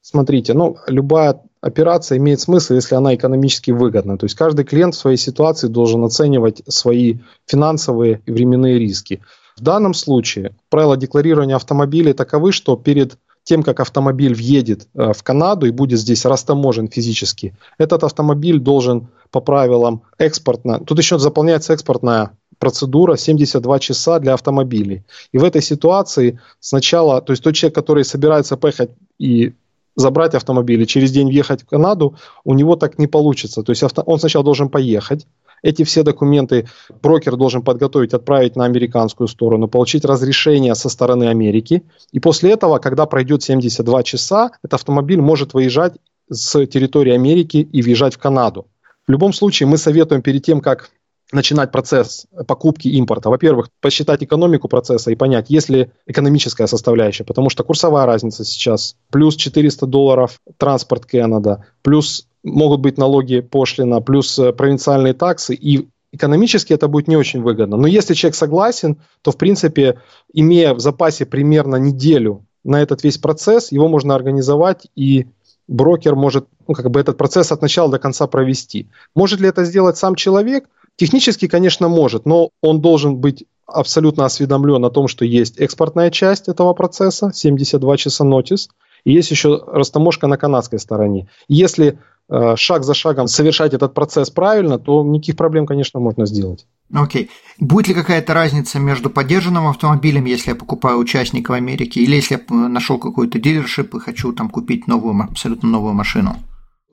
[0.01, 4.17] Смотрите, ну, любая операция имеет смысл, если она экономически выгодна.
[4.17, 9.21] То есть каждый клиент в своей ситуации должен оценивать свои финансовые и временные риски.
[9.57, 15.23] В данном случае правила декларирования автомобилей таковы, что перед тем, как автомобиль въедет э, в
[15.23, 21.73] Канаду и будет здесь растаможен физически, этот автомобиль должен по правилам экспортно, тут еще заполняется
[21.73, 25.03] экспортная процедура 72 часа для автомобилей.
[25.31, 29.53] И в этой ситуации сначала, то есть тот человек, который собирается поехать и
[29.99, 33.63] забрать автомобиль и через день въехать в Канаду, у него так не получится.
[33.63, 35.27] То есть авто, он сначала должен поехать,
[35.62, 36.67] эти все документы
[37.01, 41.83] брокер должен подготовить, отправить на американскую сторону, получить разрешение со стороны Америки.
[42.13, 45.93] И после этого, когда пройдет 72 часа, этот автомобиль может выезжать
[46.29, 48.67] с территории Америки и въезжать в Канаду.
[49.07, 50.91] В любом случае, мы советуем перед тем, как
[51.31, 53.29] начинать процесс покупки импорта.
[53.29, 58.95] Во-первых, посчитать экономику процесса и понять, есть ли экономическая составляющая, потому что курсовая разница сейчас
[59.11, 65.87] плюс 400 долларов транспорт Канада, плюс могут быть налоги пошлина, плюс э, провинциальные таксы, и
[66.11, 67.77] экономически это будет не очень выгодно.
[67.77, 69.99] Но если человек согласен, то, в принципе,
[70.33, 75.27] имея в запасе примерно неделю на этот весь процесс, его можно организовать, и
[75.67, 78.89] брокер может ну, как бы этот процесс от начала до конца провести.
[79.15, 80.67] Может ли это сделать сам человек?
[80.99, 86.49] Технически, конечно, может, но он должен быть абсолютно осведомлен о том, что есть экспортная часть
[86.49, 88.69] этого процесса, 72 часа нотис,
[89.05, 91.29] и есть еще растаможка на канадской стороне.
[91.47, 96.67] Если э, шаг за шагом совершать этот процесс правильно, то никаких проблем, конечно, можно сделать.
[96.93, 97.23] Окей.
[97.23, 97.29] Okay.
[97.59, 102.35] Будет ли какая-то разница между поддержанным автомобилем, если я покупаю участника в Америке, или если
[102.35, 106.35] я нашел какой-то дилершип и хочу там купить новую, абсолютно новую машину?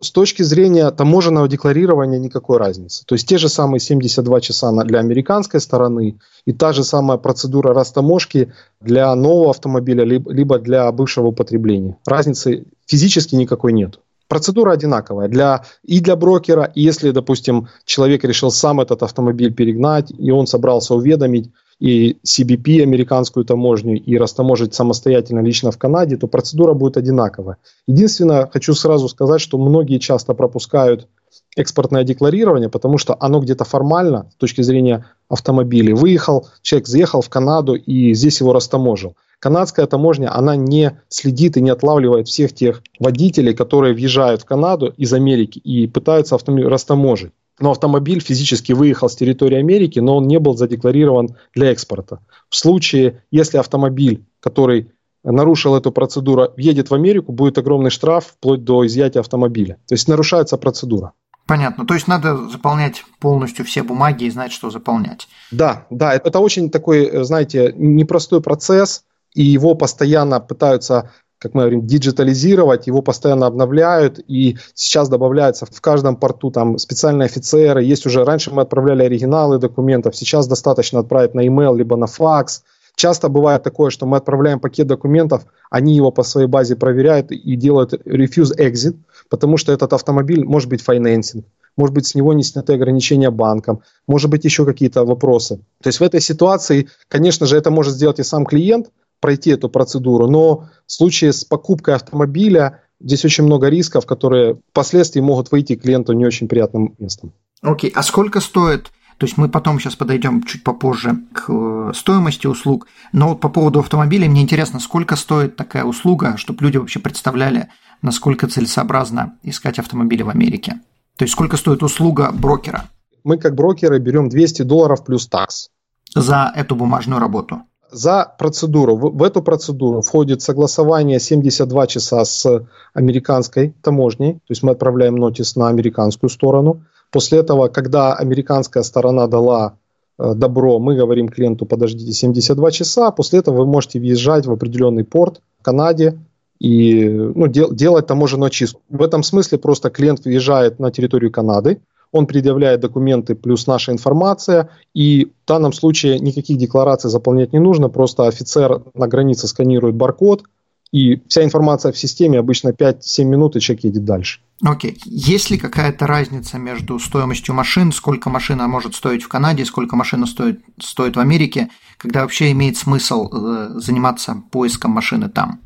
[0.00, 3.04] С точки зрения таможенного декларирования никакой разницы.
[3.06, 7.72] То есть те же самые 72 часа для американской стороны и та же самая процедура
[7.72, 11.96] растаможки для нового автомобиля либо для бывшего употребления.
[12.06, 13.98] Разницы физически никакой нет.
[14.28, 20.10] Процедура одинаковая для, и для брокера, и если, допустим, человек решил сам этот автомобиль перегнать,
[20.10, 26.26] и он собрался уведомить и CBP, американскую таможню, и растаможить самостоятельно лично в Канаде, то
[26.26, 27.58] процедура будет одинаковая.
[27.86, 31.08] Единственное, хочу сразу сказать, что многие часто пропускают
[31.56, 37.28] экспортное декларирование, потому что оно где-то формально, с точки зрения автомобилей, выехал, человек заехал в
[37.28, 39.16] Канаду и здесь его растаможил.
[39.38, 44.94] Канадская таможня, она не следит и не отлавливает всех тех водителей, которые въезжают в Канаду
[44.96, 50.26] из Америки и пытаются автомобиль растаможить но автомобиль физически выехал с территории Америки, но он
[50.26, 52.20] не был задекларирован для экспорта.
[52.48, 54.90] В случае, если автомобиль, который
[55.24, 59.74] нарушил эту процедуру, едет в Америку, будет огромный штраф вплоть до изъятия автомобиля.
[59.86, 61.12] То есть нарушается процедура.
[61.46, 61.86] Понятно.
[61.86, 65.28] То есть надо заполнять полностью все бумаги и знать, что заполнять.
[65.52, 66.12] Да, да.
[66.12, 73.02] Это очень такой, знаете, непростой процесс, и его постоянно пытаются как мы говорим, диджитализировать, его
[73.02, 78.62] постоянно обновляют, и сейчас добавляется в каждом порту там специальные офицеры, есть уже, раньше мы
[78.62, 82.62] отправляли оригиналы документов, сейчас достаточно отправить на email, либо на факс,
[82.96, 87.54] Часто бывает такое, что мы отправляем пакет документов, они его по своей базе проверяют и
[87.54, 88.96] делают refuse exit,
[89.28, 91.44] потому что этот автомобиль может быть финансинг,
[91.76, 95.58] может быть, с него не сняты ограничения банком, может быть, еще какие-то вопросы.
[95.82, 98.88] То есть в этой ситуации, конечно же, это может сделать и сам клиент,
[99.20, 100.28] пройти эту процедуру.
[100.28, 106.12] Но в случае с покупкой автомобиля здесь очень много рисков, которые впоследствии могут выйти клиенту
[106.12, 107.32] не очень приятным местом.
[107.62, 107.92] Окей, okay.
[107.94, 112.86] а сколько стоит то есть мы потом сейчас подойдем чуть попозже к э, стоимости услуг.
[113.12, 117.70] Но вот по поводу автомобиля мне интересно, сколько стоит такая услуга, чтобы люди вообще представляли,
[118.02, 120.80] насколько целесообразно искать автомобили в Америке.
[121.16, 122.90] То есть сколько стоит услуга брокера?
[123.24, 125.70] Мы как брокеры берем 200 долларов плюс такс.
[126.14, 127.62] За эту бумажную работу?
[127.90, 128.96] За процедуру.
[128.96, 135.16] В, в эту процедуру входит согласование 72 часа с американской таможней, то есть мы отправляем
[135.16, 136.82] нотис на американскую сторону.
[137.10, 139.78] После этого, когда американская сторона дала
[140.18, 145.04] э, добро, мы говорим клиенту, подождите 72 часа, после этого вы можете въезжать в определенный
[145.04, 146.18] порт в Канаде
[146.58, 148.80] и ну, дел, делать таможенную чистку.
[148.88, 151.80] В этом смысле просто клиент въезжает на территорию Канады,
[152.12, 157.88] он предъявляет документы плюс наша информация, и в данном случае никаких деклараций заполнять не нужно,
[157.88, 160.44] просто офицер на границе сканирует баркод,
[160.92, 164.40] и вся информация в системе обычно 5-7 минут, и человек едет дальше.
[164.62, 164.92] Окей.
[164.92, 164.98] Okay.
[165.04, 170.26] Есть ли какая-то разница между стоимостью машин, сколько машина может стоить в Канаде, сколько машина
[170.26, 175.60] стоит, стоит в Америке, когда вообще имеет смысл э, заниматься поиском машины там?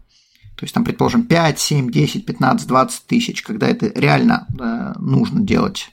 [0.56, 5.40] То есть там, предположим, 5, 7, 10, 15, 20 тысяч, когда это реально э, нужно
[5.40, 5.90] делать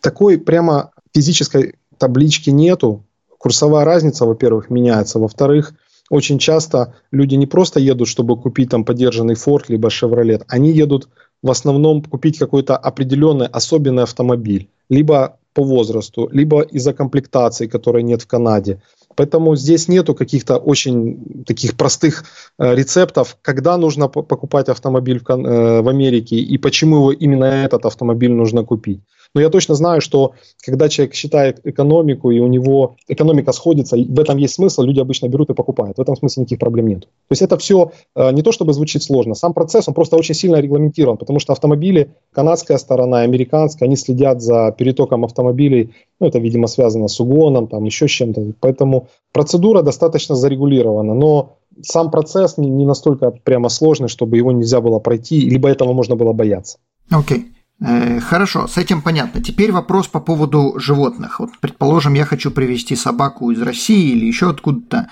[0.00, 3.04] такой прямо физической таблички нету.
[3.38, 5.18] Курсовая разница, во-первых, меняется.
[5.18, 5.74] Во-вторых,
[6.10, 11.08] очень часто люди не просто едут, чтобы купить там подержанный Ford либо Chevrolet, они едут
[11.42, 18.22] в основном купить какой-то определенный особенный автомобиль, либо по возрасту, либо из-за комплектации, которой нет
[18.22, 18.80] в Канаде.
[19.16, 22.24] Поэтому здесь нету каких-то очень таких простых
[22.58, 27.84] э, рецептов, когда нужно покупать автомобиль в, э, в Америке и почему его именно этот
[27.84, 29.00] автомобиль нужно купить.
[29.34, 30.32] Но я точно знаю, что
[30.64, 35.28] когда человек считает экономику, и у него экономика сходится, в этом есть смысл, люди обычно
[35.28, 35.98] берут и покупают.
[35.98, 37.00] В этом смысле никаких проблем нет.
[37.02, 39.34] То есть это все э, не то, чтобы звучит сложно.
[39.34, 44.40] Сам процесс, он просто очень сильно регламентирован, потому что автомобили, канадская сторона, американская, они следят
[44.40, 45.94] за перетоком автомобилей.
[46.20, 48.54] Ну, это, видимо, связано с угоном, там еще с чем-то.
[48.60, 51.14] Поэтому процедура достаточно зарегулирована.
[51.14, 55.92] Но сам процесс не, не настолько прямо сложный, чтобы его нельзя было пройти, либо этого
[55.92, 56.78] можно было бояться.
[57.10, 57.38] Окей.
[57.38, 57.44] Okay.
[57.80, 59.42] Э, хорошо, с этим понятно.
[59.42, 61.40] Теперь вопрос по поводу животных.
[61.40, 65.08] Вот, предположим, я хочу привезти собаку из России или еще откуда-то.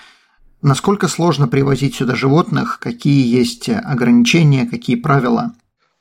[0.62, 2.78] Насколько сложно привозить сюда животных?
[2.80, 5.52] Какие есть ограничения, какие правила?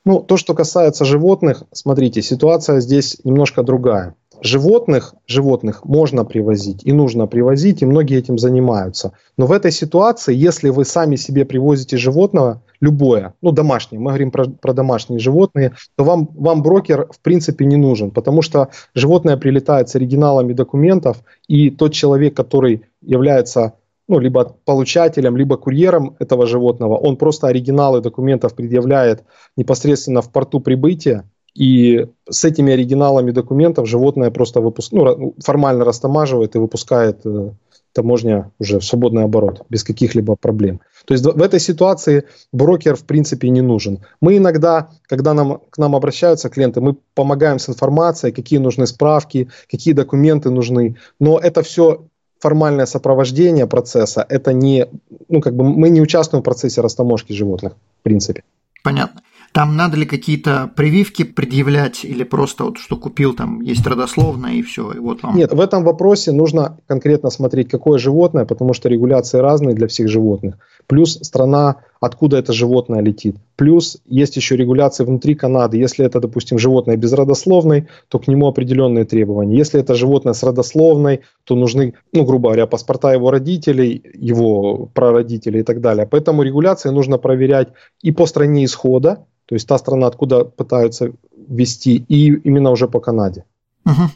[0.04, 4.14] Ну, то, что касается животных, смотрите, ситуация здесь немножко другая.
[4.42, 9.12] Животных, животных можно привозить и нужно привозить, и многие этим занимаются.
[9.36, 14.30] Но в этой ситуации, если вы сами себе привозите животного, любое, ну домашнее, мы говорим
[14.30, 19.36] про, про домашние животные, то вам, вам брокер в принципе не нужен, потому что животное
[19.36, 23.74] прилетает с оригиналами документов, и тот человек, который является
[24.08, 29.24] ну, либо получателем, либо курьером этого животного, он просто оригиналы документов предъявляет
[29.56, 31.24] непосредственно в порту прибытия,
[31.56, 34.92] и с этими оригиналами документов животное просто выпуск...
[34.92, 37.50] ну, формально растамаживает и выпускает э,
[37.94, 40.80] таможня уже в свободный оборот, без каких-либо проблем.
[41.06, 44.00] То есть в этой ситуации брокер в принципе не нужен.
[44.20, 49.48] Мы иногда, когда нам, к нам обращаются клиенты, мы помогаем с информацией, какие нужны справки,
[49.70, 52.04] какие документы нужны, но это все
[52.38, 54.86] формальное сопровождение процесса, это не,
[55.28, 58.42] ну как бы мы не участвуем в процессе растаможки животных, в принципе.
[58.82, 59.22] Понятно.
[59.52, 64.62] Там надо ли какие-то прививки предъявлять или просто вот что купил, там есть родословное и
[64.62, 65.36] все, и вот вам?
[65.36, 70.08] Нет, в этом вопросе нужно конкретно смотреть, какое животное, потому что регуляции разные для всех
[70.08, 70.56] животных.
[70.86, 71.76] Плюс страна,
[72.06, 73.36] откуда это животное летит.
[73.56, 75.76] Плюс есть еще регуляции внутри Канады.
[75.76, 79.56] Если это, допустим, животное безродословное, то к нему определенные требования.
[79.56, 85.60] Если это животное с родословной, то нужны, ну, грубо говоря, паспорта его родителей, его прародителей
[85.60, 86.06] и так далее.
[86.06, 87.68] Поэтому регуляции нужно проверять
[88.02, 91.12] и по стране исхода, то есть та страна, откуда пытаются
[91.48, 93.44] ввести, и именно уже по Канаде.
[93.84, 94.10] Угу.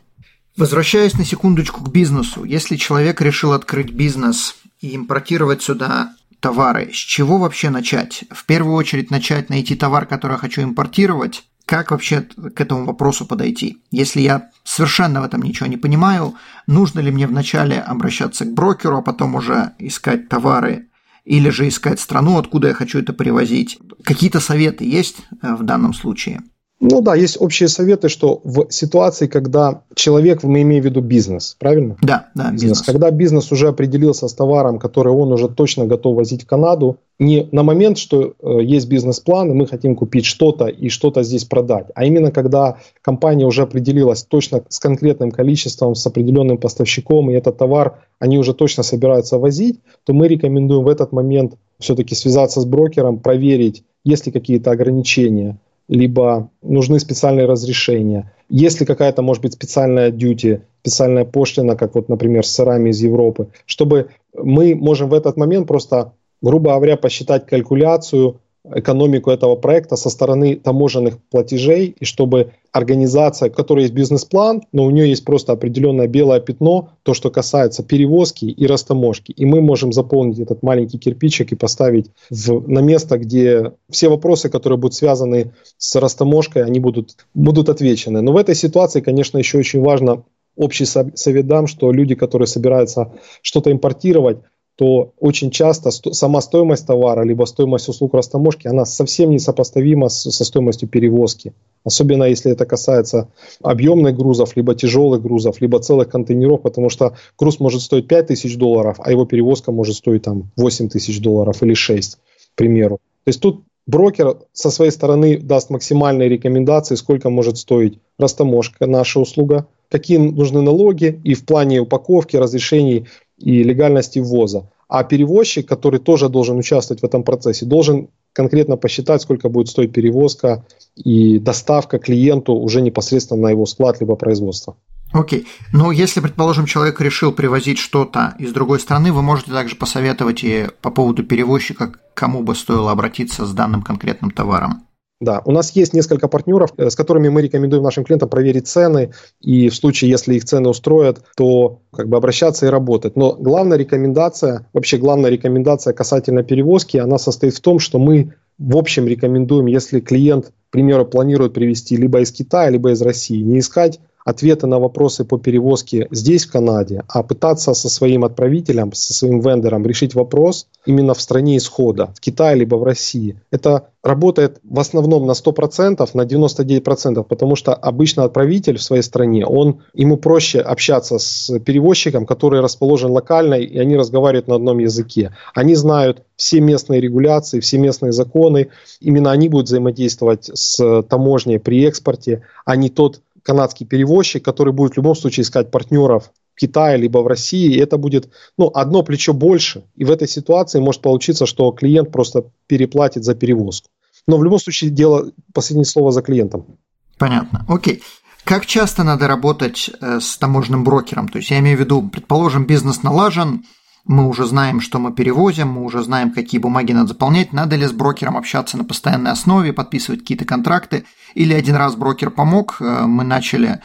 [0.56, 6.96] Возвращаясь на секундочку к бизнесу, если человек решил открыть бизнес и импортировать сюда товары, с
[6.96, 8.24] чего вообще начать?
[8.30, 13.26] В первую очередь начать найти товар, который я хочу импортировать, как вообще к этому вопросу
[13.26, 13.82] подойти?
[13.92, 16.34] Если я совершенно в этом ничего не понимаю,
[16.66, 20.88] нужно ли мне вначале обращаться к брокеру, а потом уже искать товары
[21.24, 23.78] или же искать страну, откуда я хочу это привозить.
[24.02, 26.42] Какие-то советы есть э, в данном случае?
[26.80, 31.54] Ну да, есть общие советы, что в ситуации, когда человек, мы имеем в виду бизнес,
[31.58, 31.96] правильно?
[32.00, 32.62] Да, да, бизнес.
[32.62, 32.82] бизнес.
[32.82, 37.46] Когда бизнес уже определился с товаром, который он уже точно готов возить в Канаду, не
[37.52, 41.88] на момент, что э, есть бизнес-план, и мы хотим купить что-то и что-то здесь продать,
[41.94, 47.58] а именно когда компания уже определилась точно с конкретным количеством, с определенным поставщиком, и этот
[47.58, 52.64] товар они уже точно собираются возить, то мы рекомендуем в этот момент все-таки связаться с
[52.64, 55.58] брокером, проверить, есть ли какие-то ограничения,
[55.90, 58.32] либо нужны специальные разрешения.
[58.48, 63.48] Если какая-то, может быть, специальная дьюти, специальная пошлина, как вот, например, с сырами из Европы,
[63.66, 70.10] чтобы мы можем в этот момент просто, грубо говоря, посчитать калькуляцию, экономику этого проекта со
[70.10, 75.52] стороны таможенных платежей, и чтобы организация, у которой есть бизнес-план, но у нее есть просто
[75.52, 79.32] определенное белое пятно, то, что касается перевозки и растаможки.
[79.32, 84.50] И мы можем заполнить этот маленький кирпичик и поставить в, на место, где все вопросы,
[84.50, 88.20] которые будут связаны с растаможкой, они будут, будут отвечены.
[88.20, 90.24] Но в этой ситуации, конечно, еще очень важно
[90.56, 94.38] общий совет дам, что люди, которые собираются что-то импортировать,
[94.76, 100.88] то очень часто сама стоимость товара, либо стоимость услуг растаможки, она совсем несопоставима со стоимостью
[100.88, 101.52] перевозки.
[101.84, 103.28] Особенно если это касается
[103.62, 108.56] объемных грузов, либо тяжелых грузов, либо целых контейнеров, потому что груз может стоить 5 тысяч
[108.56, 112.18] долларов, а его перевозка может стоить там 8 тысяч долларов или 6, к
[112.56, 112.96] примеру.
[113.24, 119.20] То есть тут брокер со своей стороны даст максимальные рекомендации, сколько может стоить растаможка, наша
[119.20, 123.08] услуга, какие нужны налоги и в плане упаковки, разрешений
[123.40, 124.70] и легальности ввоза.
[124.88, 129.92] А перевозчик, который тоже должен участвовать в этом процессе, должен конкретно посчитать, сколько будет стоить
[129.92, 130.64] перевозка
[130.96, 134.76] и доставка клиенту уже непосредственно на его склад либо производство.
[135.12, 135.40] Окей.
[135.40, 135.46] Okay.
[135.72, 140.68] Ну, если, предположим, человек решил привозить что-то из другой страны, вы можете также посоветовать и
[140.82, 144.86] по поводу перевозчика, кому бы стоило обратиться с данным конкретным товаром.
[145.20, 149.12] Да, у нас есть несколько партнеров, э, с которыми мы рекомендуем нашим клиентам проверить цены,
[149.42, 153.16] и в случае, если их цены устроят, то как бы обращаться и работать.
[153.16, 158.76] Но главная рекомендация, вообще главная рекомендация касательно перевозки, она состоит в том, что мы в
[158.76, 163.58] общем рекомендуем, если клиент, к примеру, планирует привезти либо из Китая, либо из России, не
[163.58, 164.00] искать
[164.30, 169.40] ответы на вопросы по перевозке здесь, в Канаде, а пытаться со своим отправителем, со своим
[169.40, 173.40] вендором решить вопрос именно в стране исхода, в Китае либо в России.
[173.50, 179.44] Это работает в основном на 100%, на 99%, потому что обычно отправитель в своей стране,
[179.44, 185.34] он, ему проще общаться с перевозчиком, который расположен локально, и они разговаривают на одном языке.
[185.54, 188.68] Они знают все местные регуляции, все местные законы,
[189.00, 194.94] именно они будут взаимодействовать с таможней при экспорте, а не тот канадский перевозчик, который будет
[194.94, 199.02] в любом случае искать партнеров в Китае либо в России, и это будет ну, одно
[199.02, 199.84] плечо больше.
[199.96, 203.88] И в этой ситуации может получиться, что клиент просто переплатит за перевозку.
[204.26, 206.78] Но в любом случае дело, последнее слово за клиентом.
[207.18, 207.64] Понятно.
[207.68, 208.02] Окей.
[208.44, 211.28] Как часто надо работать э, с таможенным брокером?
[211.28, 213.64] То есть я имею в виду, предположим, бизнес налажен,
[214.04, 217.86] мы уже знаем, что мы перевозим, мы уже знаем, какие бумаги надо заполнять, надо ли
[217.86, 223.02] с брокером общаться на постоянной основе, подписывать какие-то контракты, или один раз брокер помог, э,
[223.06, 223.80] мы начали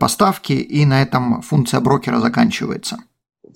[0.00, 2.98] поставки, и на этом функция брокера заканчивается.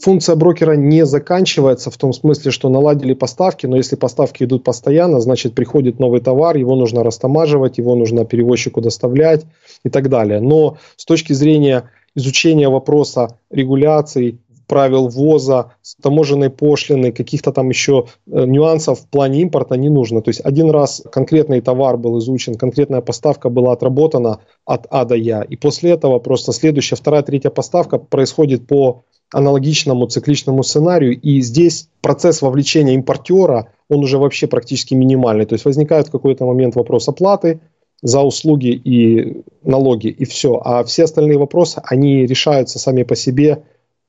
[0.01, 5.21] Функция брокера не заканчивается в том смысле, что наладили поставки, но если поставки идут постоянно,
[5.21, 9.45] значит приходит новый товар, его нужно растамаживать, его нужно перевозчику доставлять
[9.85, 10.41] и так далее.
[10.41, 14.41] Но с точки зрения изучения вопроса регуляций,
[14.73, 20.23] правил ввоза, таможенной пошлины, каких-то там еще э, нюансов в плане импорта не нужно.
[20.23, 25.15] То есть один раз конкретный товар был изучен, конкретная поставка была отработана от А до
[25.15, 31.43] Я, и после этого просто следующая, вторая, третья поставка происходит по аналогичному цикличному сценарию, и
[31.43, 35.45] здесь процесс вовлечения импортера, он уже вообще практически минимальный.
[35.45, 37.61] То есть возникает в какой-то момент вопрос оплаты,
[38.01, 40.61] за услуги и налоги, и все.
[40.65, 43.65] А все остальные вопросы, они решаются сами по себе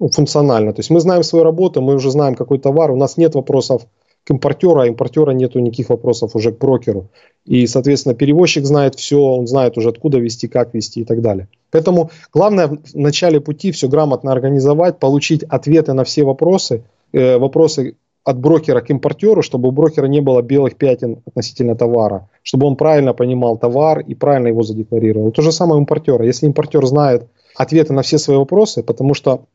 [0.10, 0.74] функционально.
[0.74, 3.84] То есть мы знаем свою работу, мы уже знаем какой товар, у нас нет вопросов
[4.26, 7.10] к импортеру, а импортера нету никаких вопросов уже к брокеру.
[7.46, 11.48] И, соответственно, перевозчик знает все, он знает уже откуда вести, как вести и так далее.
[11.72, 17.96] Поэтому главное в начале пути все грамотно организовать, получить ответы на все вопросы, э, вопросы
[18.24, 22.78] от брокера к импортеру, чтобы у брокера не было белых пятен относительно товара, чтобы он
[22.78, 25.32] правильно понимал товар и правильно его задекларировал.
[25.32, 26.26] То же самое у импортера.
[26.26, 27.28] Если импортер знает
[27.58, 29.46] ответы на все свои вопросы, потому что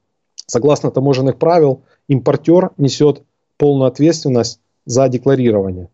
[0.49, 3.23] Согласно таможенных правил, импортер несет
[3.59, 5.91] полную ответственность за декларирование.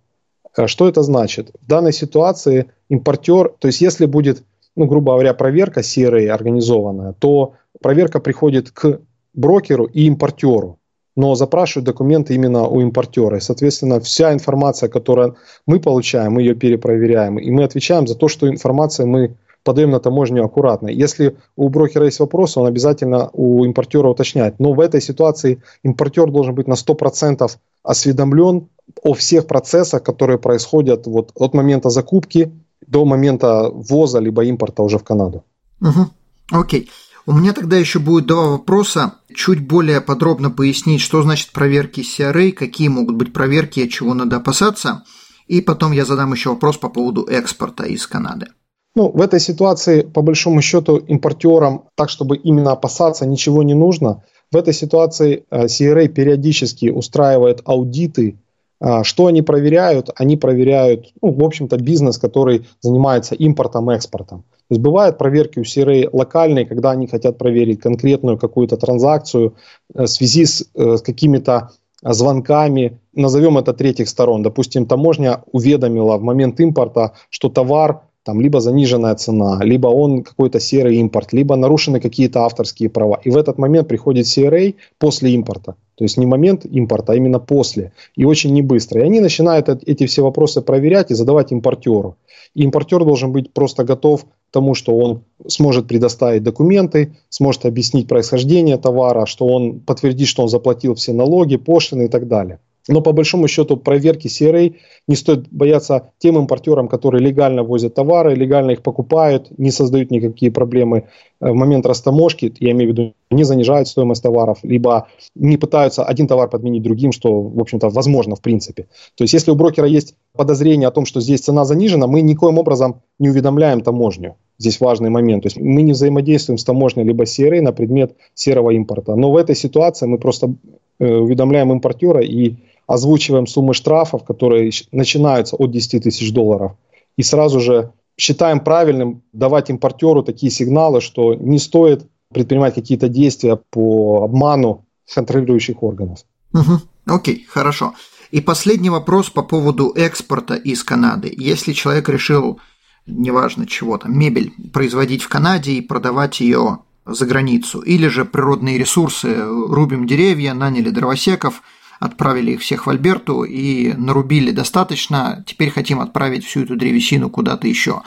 [0.56, 1.50] Э, что это значит?
[1.60, 4.44] В данной ситуации импортер, то есть если будет,
[4.76, 9.00] ну, грубо говоря, проверка серой организованная, то проверка приходит к
[9.34, 10.78] брокеру и импортеру,
[11.16, 13.38] но запрашивают документы именно у импортера.
[13.38, 15.36] И, соответственно, вся информация, которую
[15.66, 19.98] мы получаем, мы ее перепроверяем, и мы отвечаем за то, что информация мы подаем на
[19.98, 20.88] таможню аккуратно.
[20.88, 24.60] Если у брокера есть вопросы, он обязательно у импортера уточняет.
[24.60, 27.50] Но в этой ситуации импортер должен быть на 100%
[27.82, 28.68] осведомлен
[29.02, 32.52] о всех процессах, которые происходят вот от момента закупки
[32.86, 35.44] до момента ввоза либо импорта уже в Канаду.
[35.80, 36.60] Угу.
[36.60, 36.90] Окей.
[37.26, 39.14] У меня тогда еще будет два вопроса.
[39.34, 45.04] Чуть более подробно пояснить, что значит проверки CRA, какие могут быть проверки, чего надо опасаться.
[45.46, 48.48] И потом я задам еще вопрос по поводу экспорта из Канады.
[48.96, 54.22] Ну, в этой ситуации, по большому счету, импортерам, так чтобы именно опасаться, ничего не нужно.
[54.52, 58.38] В этой ситуации э, CRA периодически устраивает аудиты.
[58.80, 60.10] Э, что они проверяют?
[60.14, 64.44] Они проверяют, ну, в общем-то, бизнес, который занимается импортом, экспортом.
[64.68, 69.56] То есть бывают проверки у CRA локальные, когда они хотят проверить конкретную какую-то транзакцию
[69.92, 71.70] э, в связи с, с какими-то
[72.00, 74.42] звонками, назовем это третьих сторон.
[74.42, 80.58] Допустим, таможня уведомила в момент импорта, что товар там либо заниженная цена, либо он какой-то
[80.58, 83.20] серый импорт, либо нарушены какие-то авторские права.
[83.22, 85.76] И в этот момент приходит CRA после импорта.
[85.96, 87.92] То есть не момент импорта, а именно после.
[88.16, 89.00] И очень не быстро.
[89.00, 92.16] И они начинают эти все вопросы проверять и задавать импортеру.
[92.54, 98.08] И импортер должен быть просто готов к тому, что он сможет предоставить документы, сможет объяснить
[98.08, 102.58] происхождение товара, что он подтвердит, что он заплатил все налоги, пошлины и так далее.
[102.88, 104.74] Но по большому счету проверки CRA
[105.08, 110.52] не стоит бояться тем импортерам, которые легально возят товары, легально их покупают, не создают никакие
[110.52, 111.04] проблемы
[111.40, 116.04] э, в момент растаможки, я имею в виду, не занижают стоимость товаров, либо не пытаются
[116.04, 118.84] один товар подменить другим, что, в общем-то, возможно в принципе.
[119.16, 122.58] То есть, если у брокера есть подозрение о том, что здесь цена занижена, мы никоим
[122.58, 124.36] образом не уведомляем таможню.
[124.58, 125.42] Здесь важный момент.
[125.42, 129.16] То есть мы не взаимодействуем с таможней либо CRA на предмет серого импорта.
[129.16, 130.54] Но в этой ситуации мы просто
[130.98, 132.56] э, уведомляем импортера и
[132.86, 136.72] озвучиваем суммы штрафов, которые начинаются от 10 тысяч долларов,
[137.16, 143.56] и сразу же считаем правильным давать импортеру такие сигналы, что не стоит предпринимать какие-то действия
[143.70, 146.20] по обману контролирующих органов.
[146.52, 146.80] Угу.
[147.06, 147.94] Окей, хорошо.
[148.30, 151.32] И последний вопрос по поводу экспорта из Канады.
[151.36, 152.60] Если человек решил,
[153.06, 158.78] неважно чего там, мебель производить в Канаде и продавать ее за границу, или же природные
[158.78, 161.62] ресурсы, рубим деревья, наняли дровосеков,
[162.00, 167.66] отправили их всех в Альберту и нарубили достаточно, теперь хотим отправить всю эту древесину куда-то
[167.68, 168.02] еще.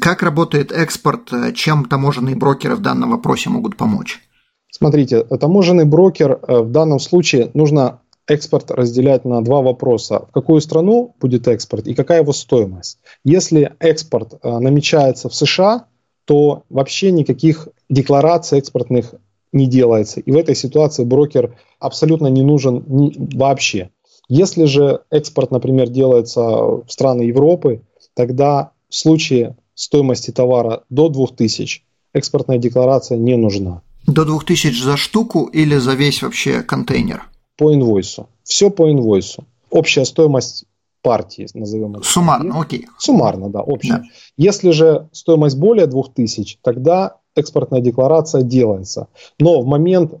[0.00, 4.20] Как работает экспорт, чем таможенные брокеры в данном вопросе могут помочь?
[4.70, 10.26] Смотрите, таможенный брокер э, в данном случае нужно экспорт разделять на два вопроса.
[10.30, 12.98] В какую страну будет экспорт и какая его стоимость.
[13.24, 15.86] Если экспорт э, намечается в США,
[16.24, 19.14] то вообще никаких деклараций экспортных
[19.52, 20.20] не делается.
[20.20, 23.90] И в этой ситуации брокер абсолютно не нужен ни, вообще.
[24.28, 27.82] Если же экспорт, например, делается в страны Европы,
[28.14, 33.82] тогда в случае стоимости товара до 2000 экспортная декларация не нужна.
[34.06, 37.24] До 2000 за штуку или за весь вообще контейнер?
[37.56, 38.28] По инвойсу.
[38.42, 39.44] Все по инвойсу.
[39.70, 40.64] Общая стоимость
[41.02, 42.04] партии, назовем это.
[42.04, 42.86] Суммарно, окей.
[42.98, 43.98] Суммарно, да, общая.
[43.98, 44.04] Да.
[44.36, 49.08] Если же стоимость более 2000, тогда экспортная декларация делается.
[49.38, 50.14] Но в момент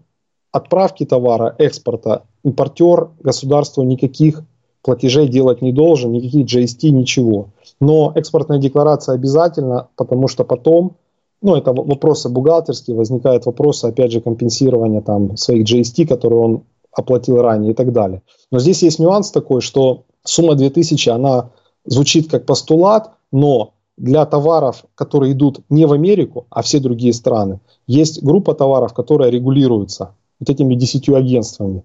[0.52, 4.42] отправки товара, экспорта, импортер государству никаких
[4.82, 7.48] платежей делать не должен, никаких GST, ничего.
[7.80, 10.96] Но экспортная декларация обязательно, потому что потом,
[11.40, 17.40] ну, это вопросы бухгалтерские, возникают вопросы, опять же, компенсирования там своих GST, которые он оплатил
[17.40, 18.22] ранее и так далее.
[18.50, 21.50] Но здесь есть нюанс такой, что сумма 2000, она
[21.86, 27.60] звучит как постулат, но для товаров, которые идут не в Америку, а все другие страны,
[27.86, 31.84] есть группа товаров, которая регулируется вот этими 10 агентствами.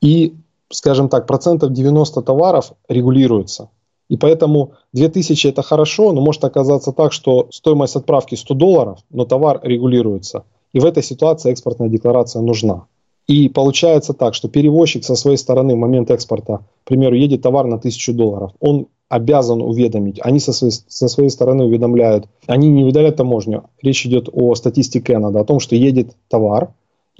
[0.00, 0.34] И,
[0.70, 3.68] скажем так, процентов 90 товаров регулируются.
[4.08, 9.24] И поэтому 2000 это хорошо, но может оказаться так, что стоимость отправки 100 долларов, но
[9.24, 10.44] товар регулируется.
[10.72, 12.86] И в этой ситуации экспортная декларация нужна.
[13.28, 17.66] И получается так, что перевозчик со своей стороны в момент экспорта, к примеру, едет товар
[17.66, 22.82] на 1000 долларов, он обязан уведомить, они со своей, со своей стороны уведомляют, они не
[22.82, 26.72] уведомляют таможню, речь идет о статистике Канады, о том, что едет товар,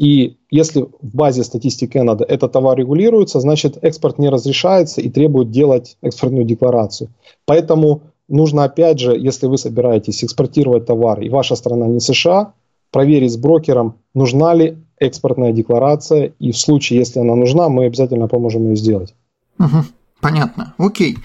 [0.03, 5.53] и если в базе статистики Канады этот товар регулируется, значит экспорт не разрешается и требует
[5.53, 7.11] делать экспортную декларацию.
[7.47, 12.53] Поэтому нужно опять же, если вы собираетесь экспортировать товар и ваша страна не США,
[12.91, 18.27] проверить с брокером, нужна ли экспортная декларация, и в случае, если она нужна, мы обязательно
[18.27, 19.15] поможем ее сделать.
[19.61, 19.85] Угу,
[20.21, 21.17] понятно, окей.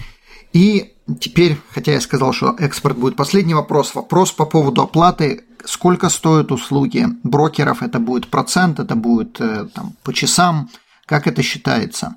[0.53, 5.45] И теперь, хотя я сказал, что экспорт будет последний вопрос, вопрос по поводу оплаты.
[5.65, 7.83] Сколько стоят услуги брокеров?
[7.83, 10.69] Это будет процент, это будет э, там, по часам?
[11.05, 12.15] Как это считается?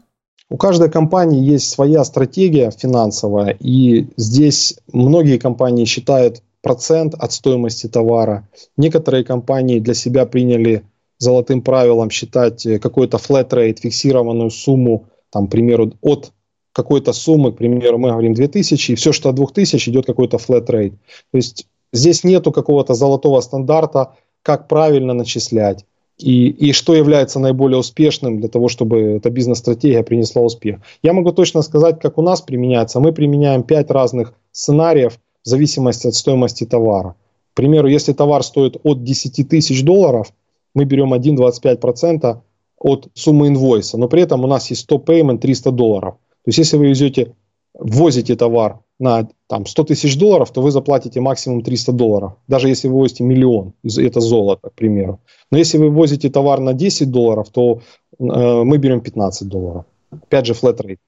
[0.48, 7.86] У каждой компании есть своя стратегия финансовая, и здесь многие компании считают процент от стоимости
[7.86, 8.48] товара.
[8.76, 10.82] Некоторые компании для себя приняли
[11.18, 16.32] золотым правилом считать э, какой-то flat rate, фиксированную сумму, там, к примеру, от
[16.72, 20.66] какой-то суммы, к примеру, мы говорим 2000, и все, что от 2000 идет какой-то flat
[20.66, 20.94] rate.
[21.30, 25.84] То есть здесь нету какого-то золотого стандарта, как правильно начислять.
[26.18, 30.80] И, и что является наиболее успешным для того, чтобы эта бизнес-стратегия принесла успех.
[31.02, 33.00] Я могу точно сказать, как у нас применяется.
[33.00, 37.14] Мы применяем 5 разных сценариев в зависимости от стоимости товара.
[37.52, 40.32] К примеру, если товар стоит от 10 тысяч долларов,
[40.74, 42.38] мы берем 1,25%
[42.78, 46.14] от суммы инвойса, но при этом у нас есть стоп payment 300 долларов.
[46.44, 47.34] То есть, если вы везете,
[47.74, 52.86] ввозите товар на там, 100 тысяч долларов, то вы заплатите максимум 300 долларов, даже если
[52.86, 55.20] вы возите миллион, это золото, к примеру.
[55.50, 57.80] Но если вы возите товар на 10 долларов, то
[58.18, 58.24] э,
[58.62, 59.86] мы берем 15 долларов.
[60.10, 60.98] Опять же, flat rate.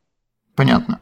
[0.56, 1.00] Понятно.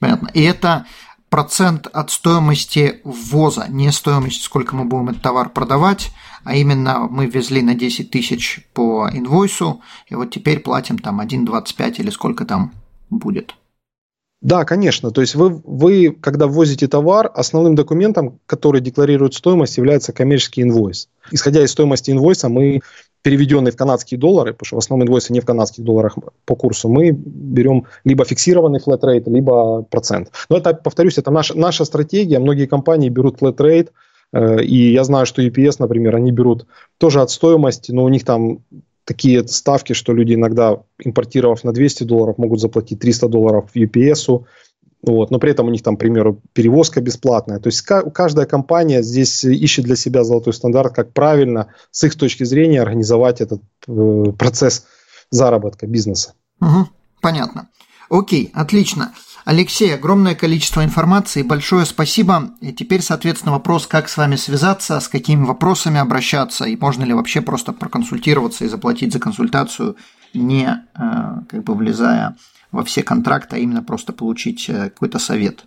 [0.00, 0.28] Понятно.
[0.34, 0.84] И это
[1.30, 6.10] процент от стоимости ввоза, не стоимость, сколько мы будем этот товар продавать,
[6.44, 11.94] а именно мы везли на 10 тысяч по инвойсу, и вот теперь платим там 1,25
[11.98, 12.72] или сколько там
[13.08, 13.54] будет.
[14.40, 15.10] Да, конечно.
[15.10, 21.08] То есть вы, вы, когда ввозите товар, основным документом, который декларирует стоимость, является коммерческий инвойс.
[21.30, 22.80] Исходя из стоимости инвойса, мы
[23.22, 26.90] переведенный в канадские доллары, потому что в основном инвойсы не в канадских долларах по курсу,
[26.90, 30.30] мы берем либо фиксированный flat rate, либо процент.
[30.50, 32.38] Но это, повторюсь, это наша, наша стратегия.
[32.38, 33.88] Многие компании берут flat rate,
[34.34, 36.66] э, и я знаю, что UPS, например, они берут
[36.98, 38.58] тоже от стоимости, но у них там
[39.04, 44.44] такие ставки, что люди иногда, импортировав на 200 долларов, могут заплатить 300 долларов UPS,
[45.06, 47.58] вот, но при этом у них там, к примеру, перевозка бесплатная.
[47.58, 52.44] То есть каждая компания здесь ищет для себя золотой стандарт, как правильно с их точки
[52.44, 54.86] зрения организовать этот э, процесс
[55.30, 56.32] заработка бизнеса.
[56.60, 56.88] Угу,
[57.20, 57.68] понятно.
[58.10, 59.12] Окей, отлично.
[59.44, 62.52] Алексей, огромное количество информации, большое спасибо.
[62.60, 67.12] И теперь, соответственно, вопрос, как с вами связаться, с какими вопросами обращаться, и можно ли
[67.12, 69.96] вообще просто проконсультироваться и заплатить за консультацию,
[70.32, 70.98] не э,
[71.48, 72.36] как бы влезая
[72.72, 75.66] во все контракты, а именно просто получить э, какой-то совет?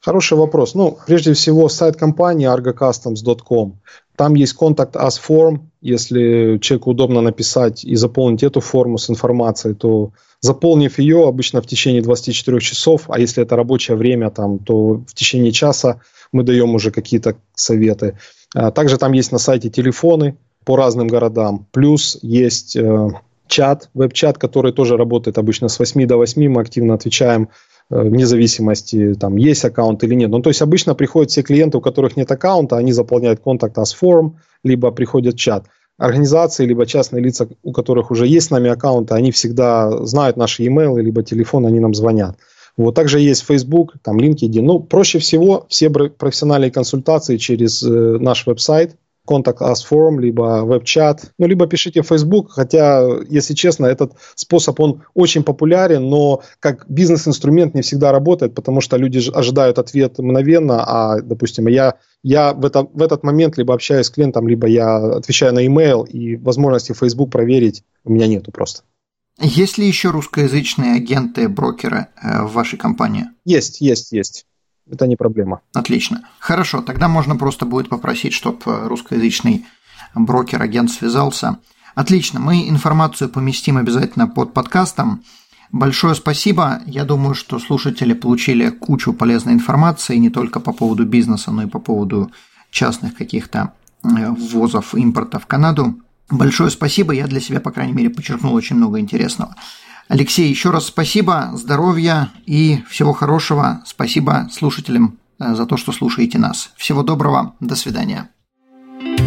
[0.00, 0.74] Хороший вопрос.
[0.74, 3.80] Ну, прежде всего, сайт компании argocustoms.com.
[4.16, 5.60] Там есть контакт us form.
[5.80, 11.66] Если человеку удобно написать и заполнить эту форму с информацией, то заполнив ее обычно в
[11.66, 16.00] течение 24 часов, а если это рабочее время, там, то в течение часа
[16.32, 18.18] мы даем уже какие-то советы.
[18.54, 21.66] А также там есть на сайте телефоны по разным городам.
[21.72, 23.08] Плюс есть э,
[23.46, 26.48] чат, веб-чат, который тоже работает обычно с 8 до 8.
[26.48, 27.48] Мы активно отвечаем
[27.90, 30.30] Э, вне зависимости, там, есть аккаунт или нет.
[30.30, 33.96] Ну, то есть, обычно приходят все клиенты, у которых нет аккаунта, они заполняют контакт as
[34.00, 34.32] form,
[34.62, 35.66] либо приходят в чат.
[35.98, 40.62] Организации, либо частные лица, у которых уже есть с нами аккаунты, они всегда знают наши
[40.62, 42.36] e-mail, либо телефон, они нам звонят.
[42.76, 44.62] Вот также есть Facebook, там LinkedIn.
[44.62, 48.94] Ну, проще всего все профессиональные консультации через э, наш веб-сайт
[49.28, 54.80] контакт us forum, либо веб-чат, ну, либо пишите в Facebook, хотя, если честно, этот способ,
[54.80, 60.82] он очень популярен, но как бизнес-инструмент не всегда работает, потому что люди ожидают ответ мгновенно,
[60.86, 64.96] а, допустим, я, я в, это, в этот момент либо общаюсь с клиентом, либо я
[64.96, 68.82] отвечаю на email, и возможности Facebook проверить у меня нету просто.
[69.40, 73.26] Есть ли еще русскоязычные агенты, брокеры э, в вашей компании?
[73.44, 74.46] Есть, есть, есть
[74.90, 75.60] это не проблема.
[75.74, 76.22] Отлично.
[76.38, 79.66] Хорошо, тогда можно просто будет попросить, чтобы русскоязычный
[80.14, 81.58] брокер-агент связался.
[81.94, 85.24] Отлично, мы информацию поместим обязательно под подкастом.
[85.72, 86.80] Большое спасибо.
[86.86, 91.66] Я думаю, что слушатели получили кучу полезной информации не только по поводу бизнеса, но и
[91.66, 92.30] по поводу
[92.70, 96.00] частных каких-то э, ввозов, импорта в Канаду.
[96.30, 97.12] Большое спасибо.
[97.12, 99.54] Я для себя, по крайней мере, подчеркнул очень много интересного.
[100.08, 103.82] Алексей, еще раз спасибо, здоровья и всего хорошего.
[103.84, 106.70] Спасибо слушателям э, за то, что слушаете нас.
[106.76, 108.30] Всего доброго, до свидания.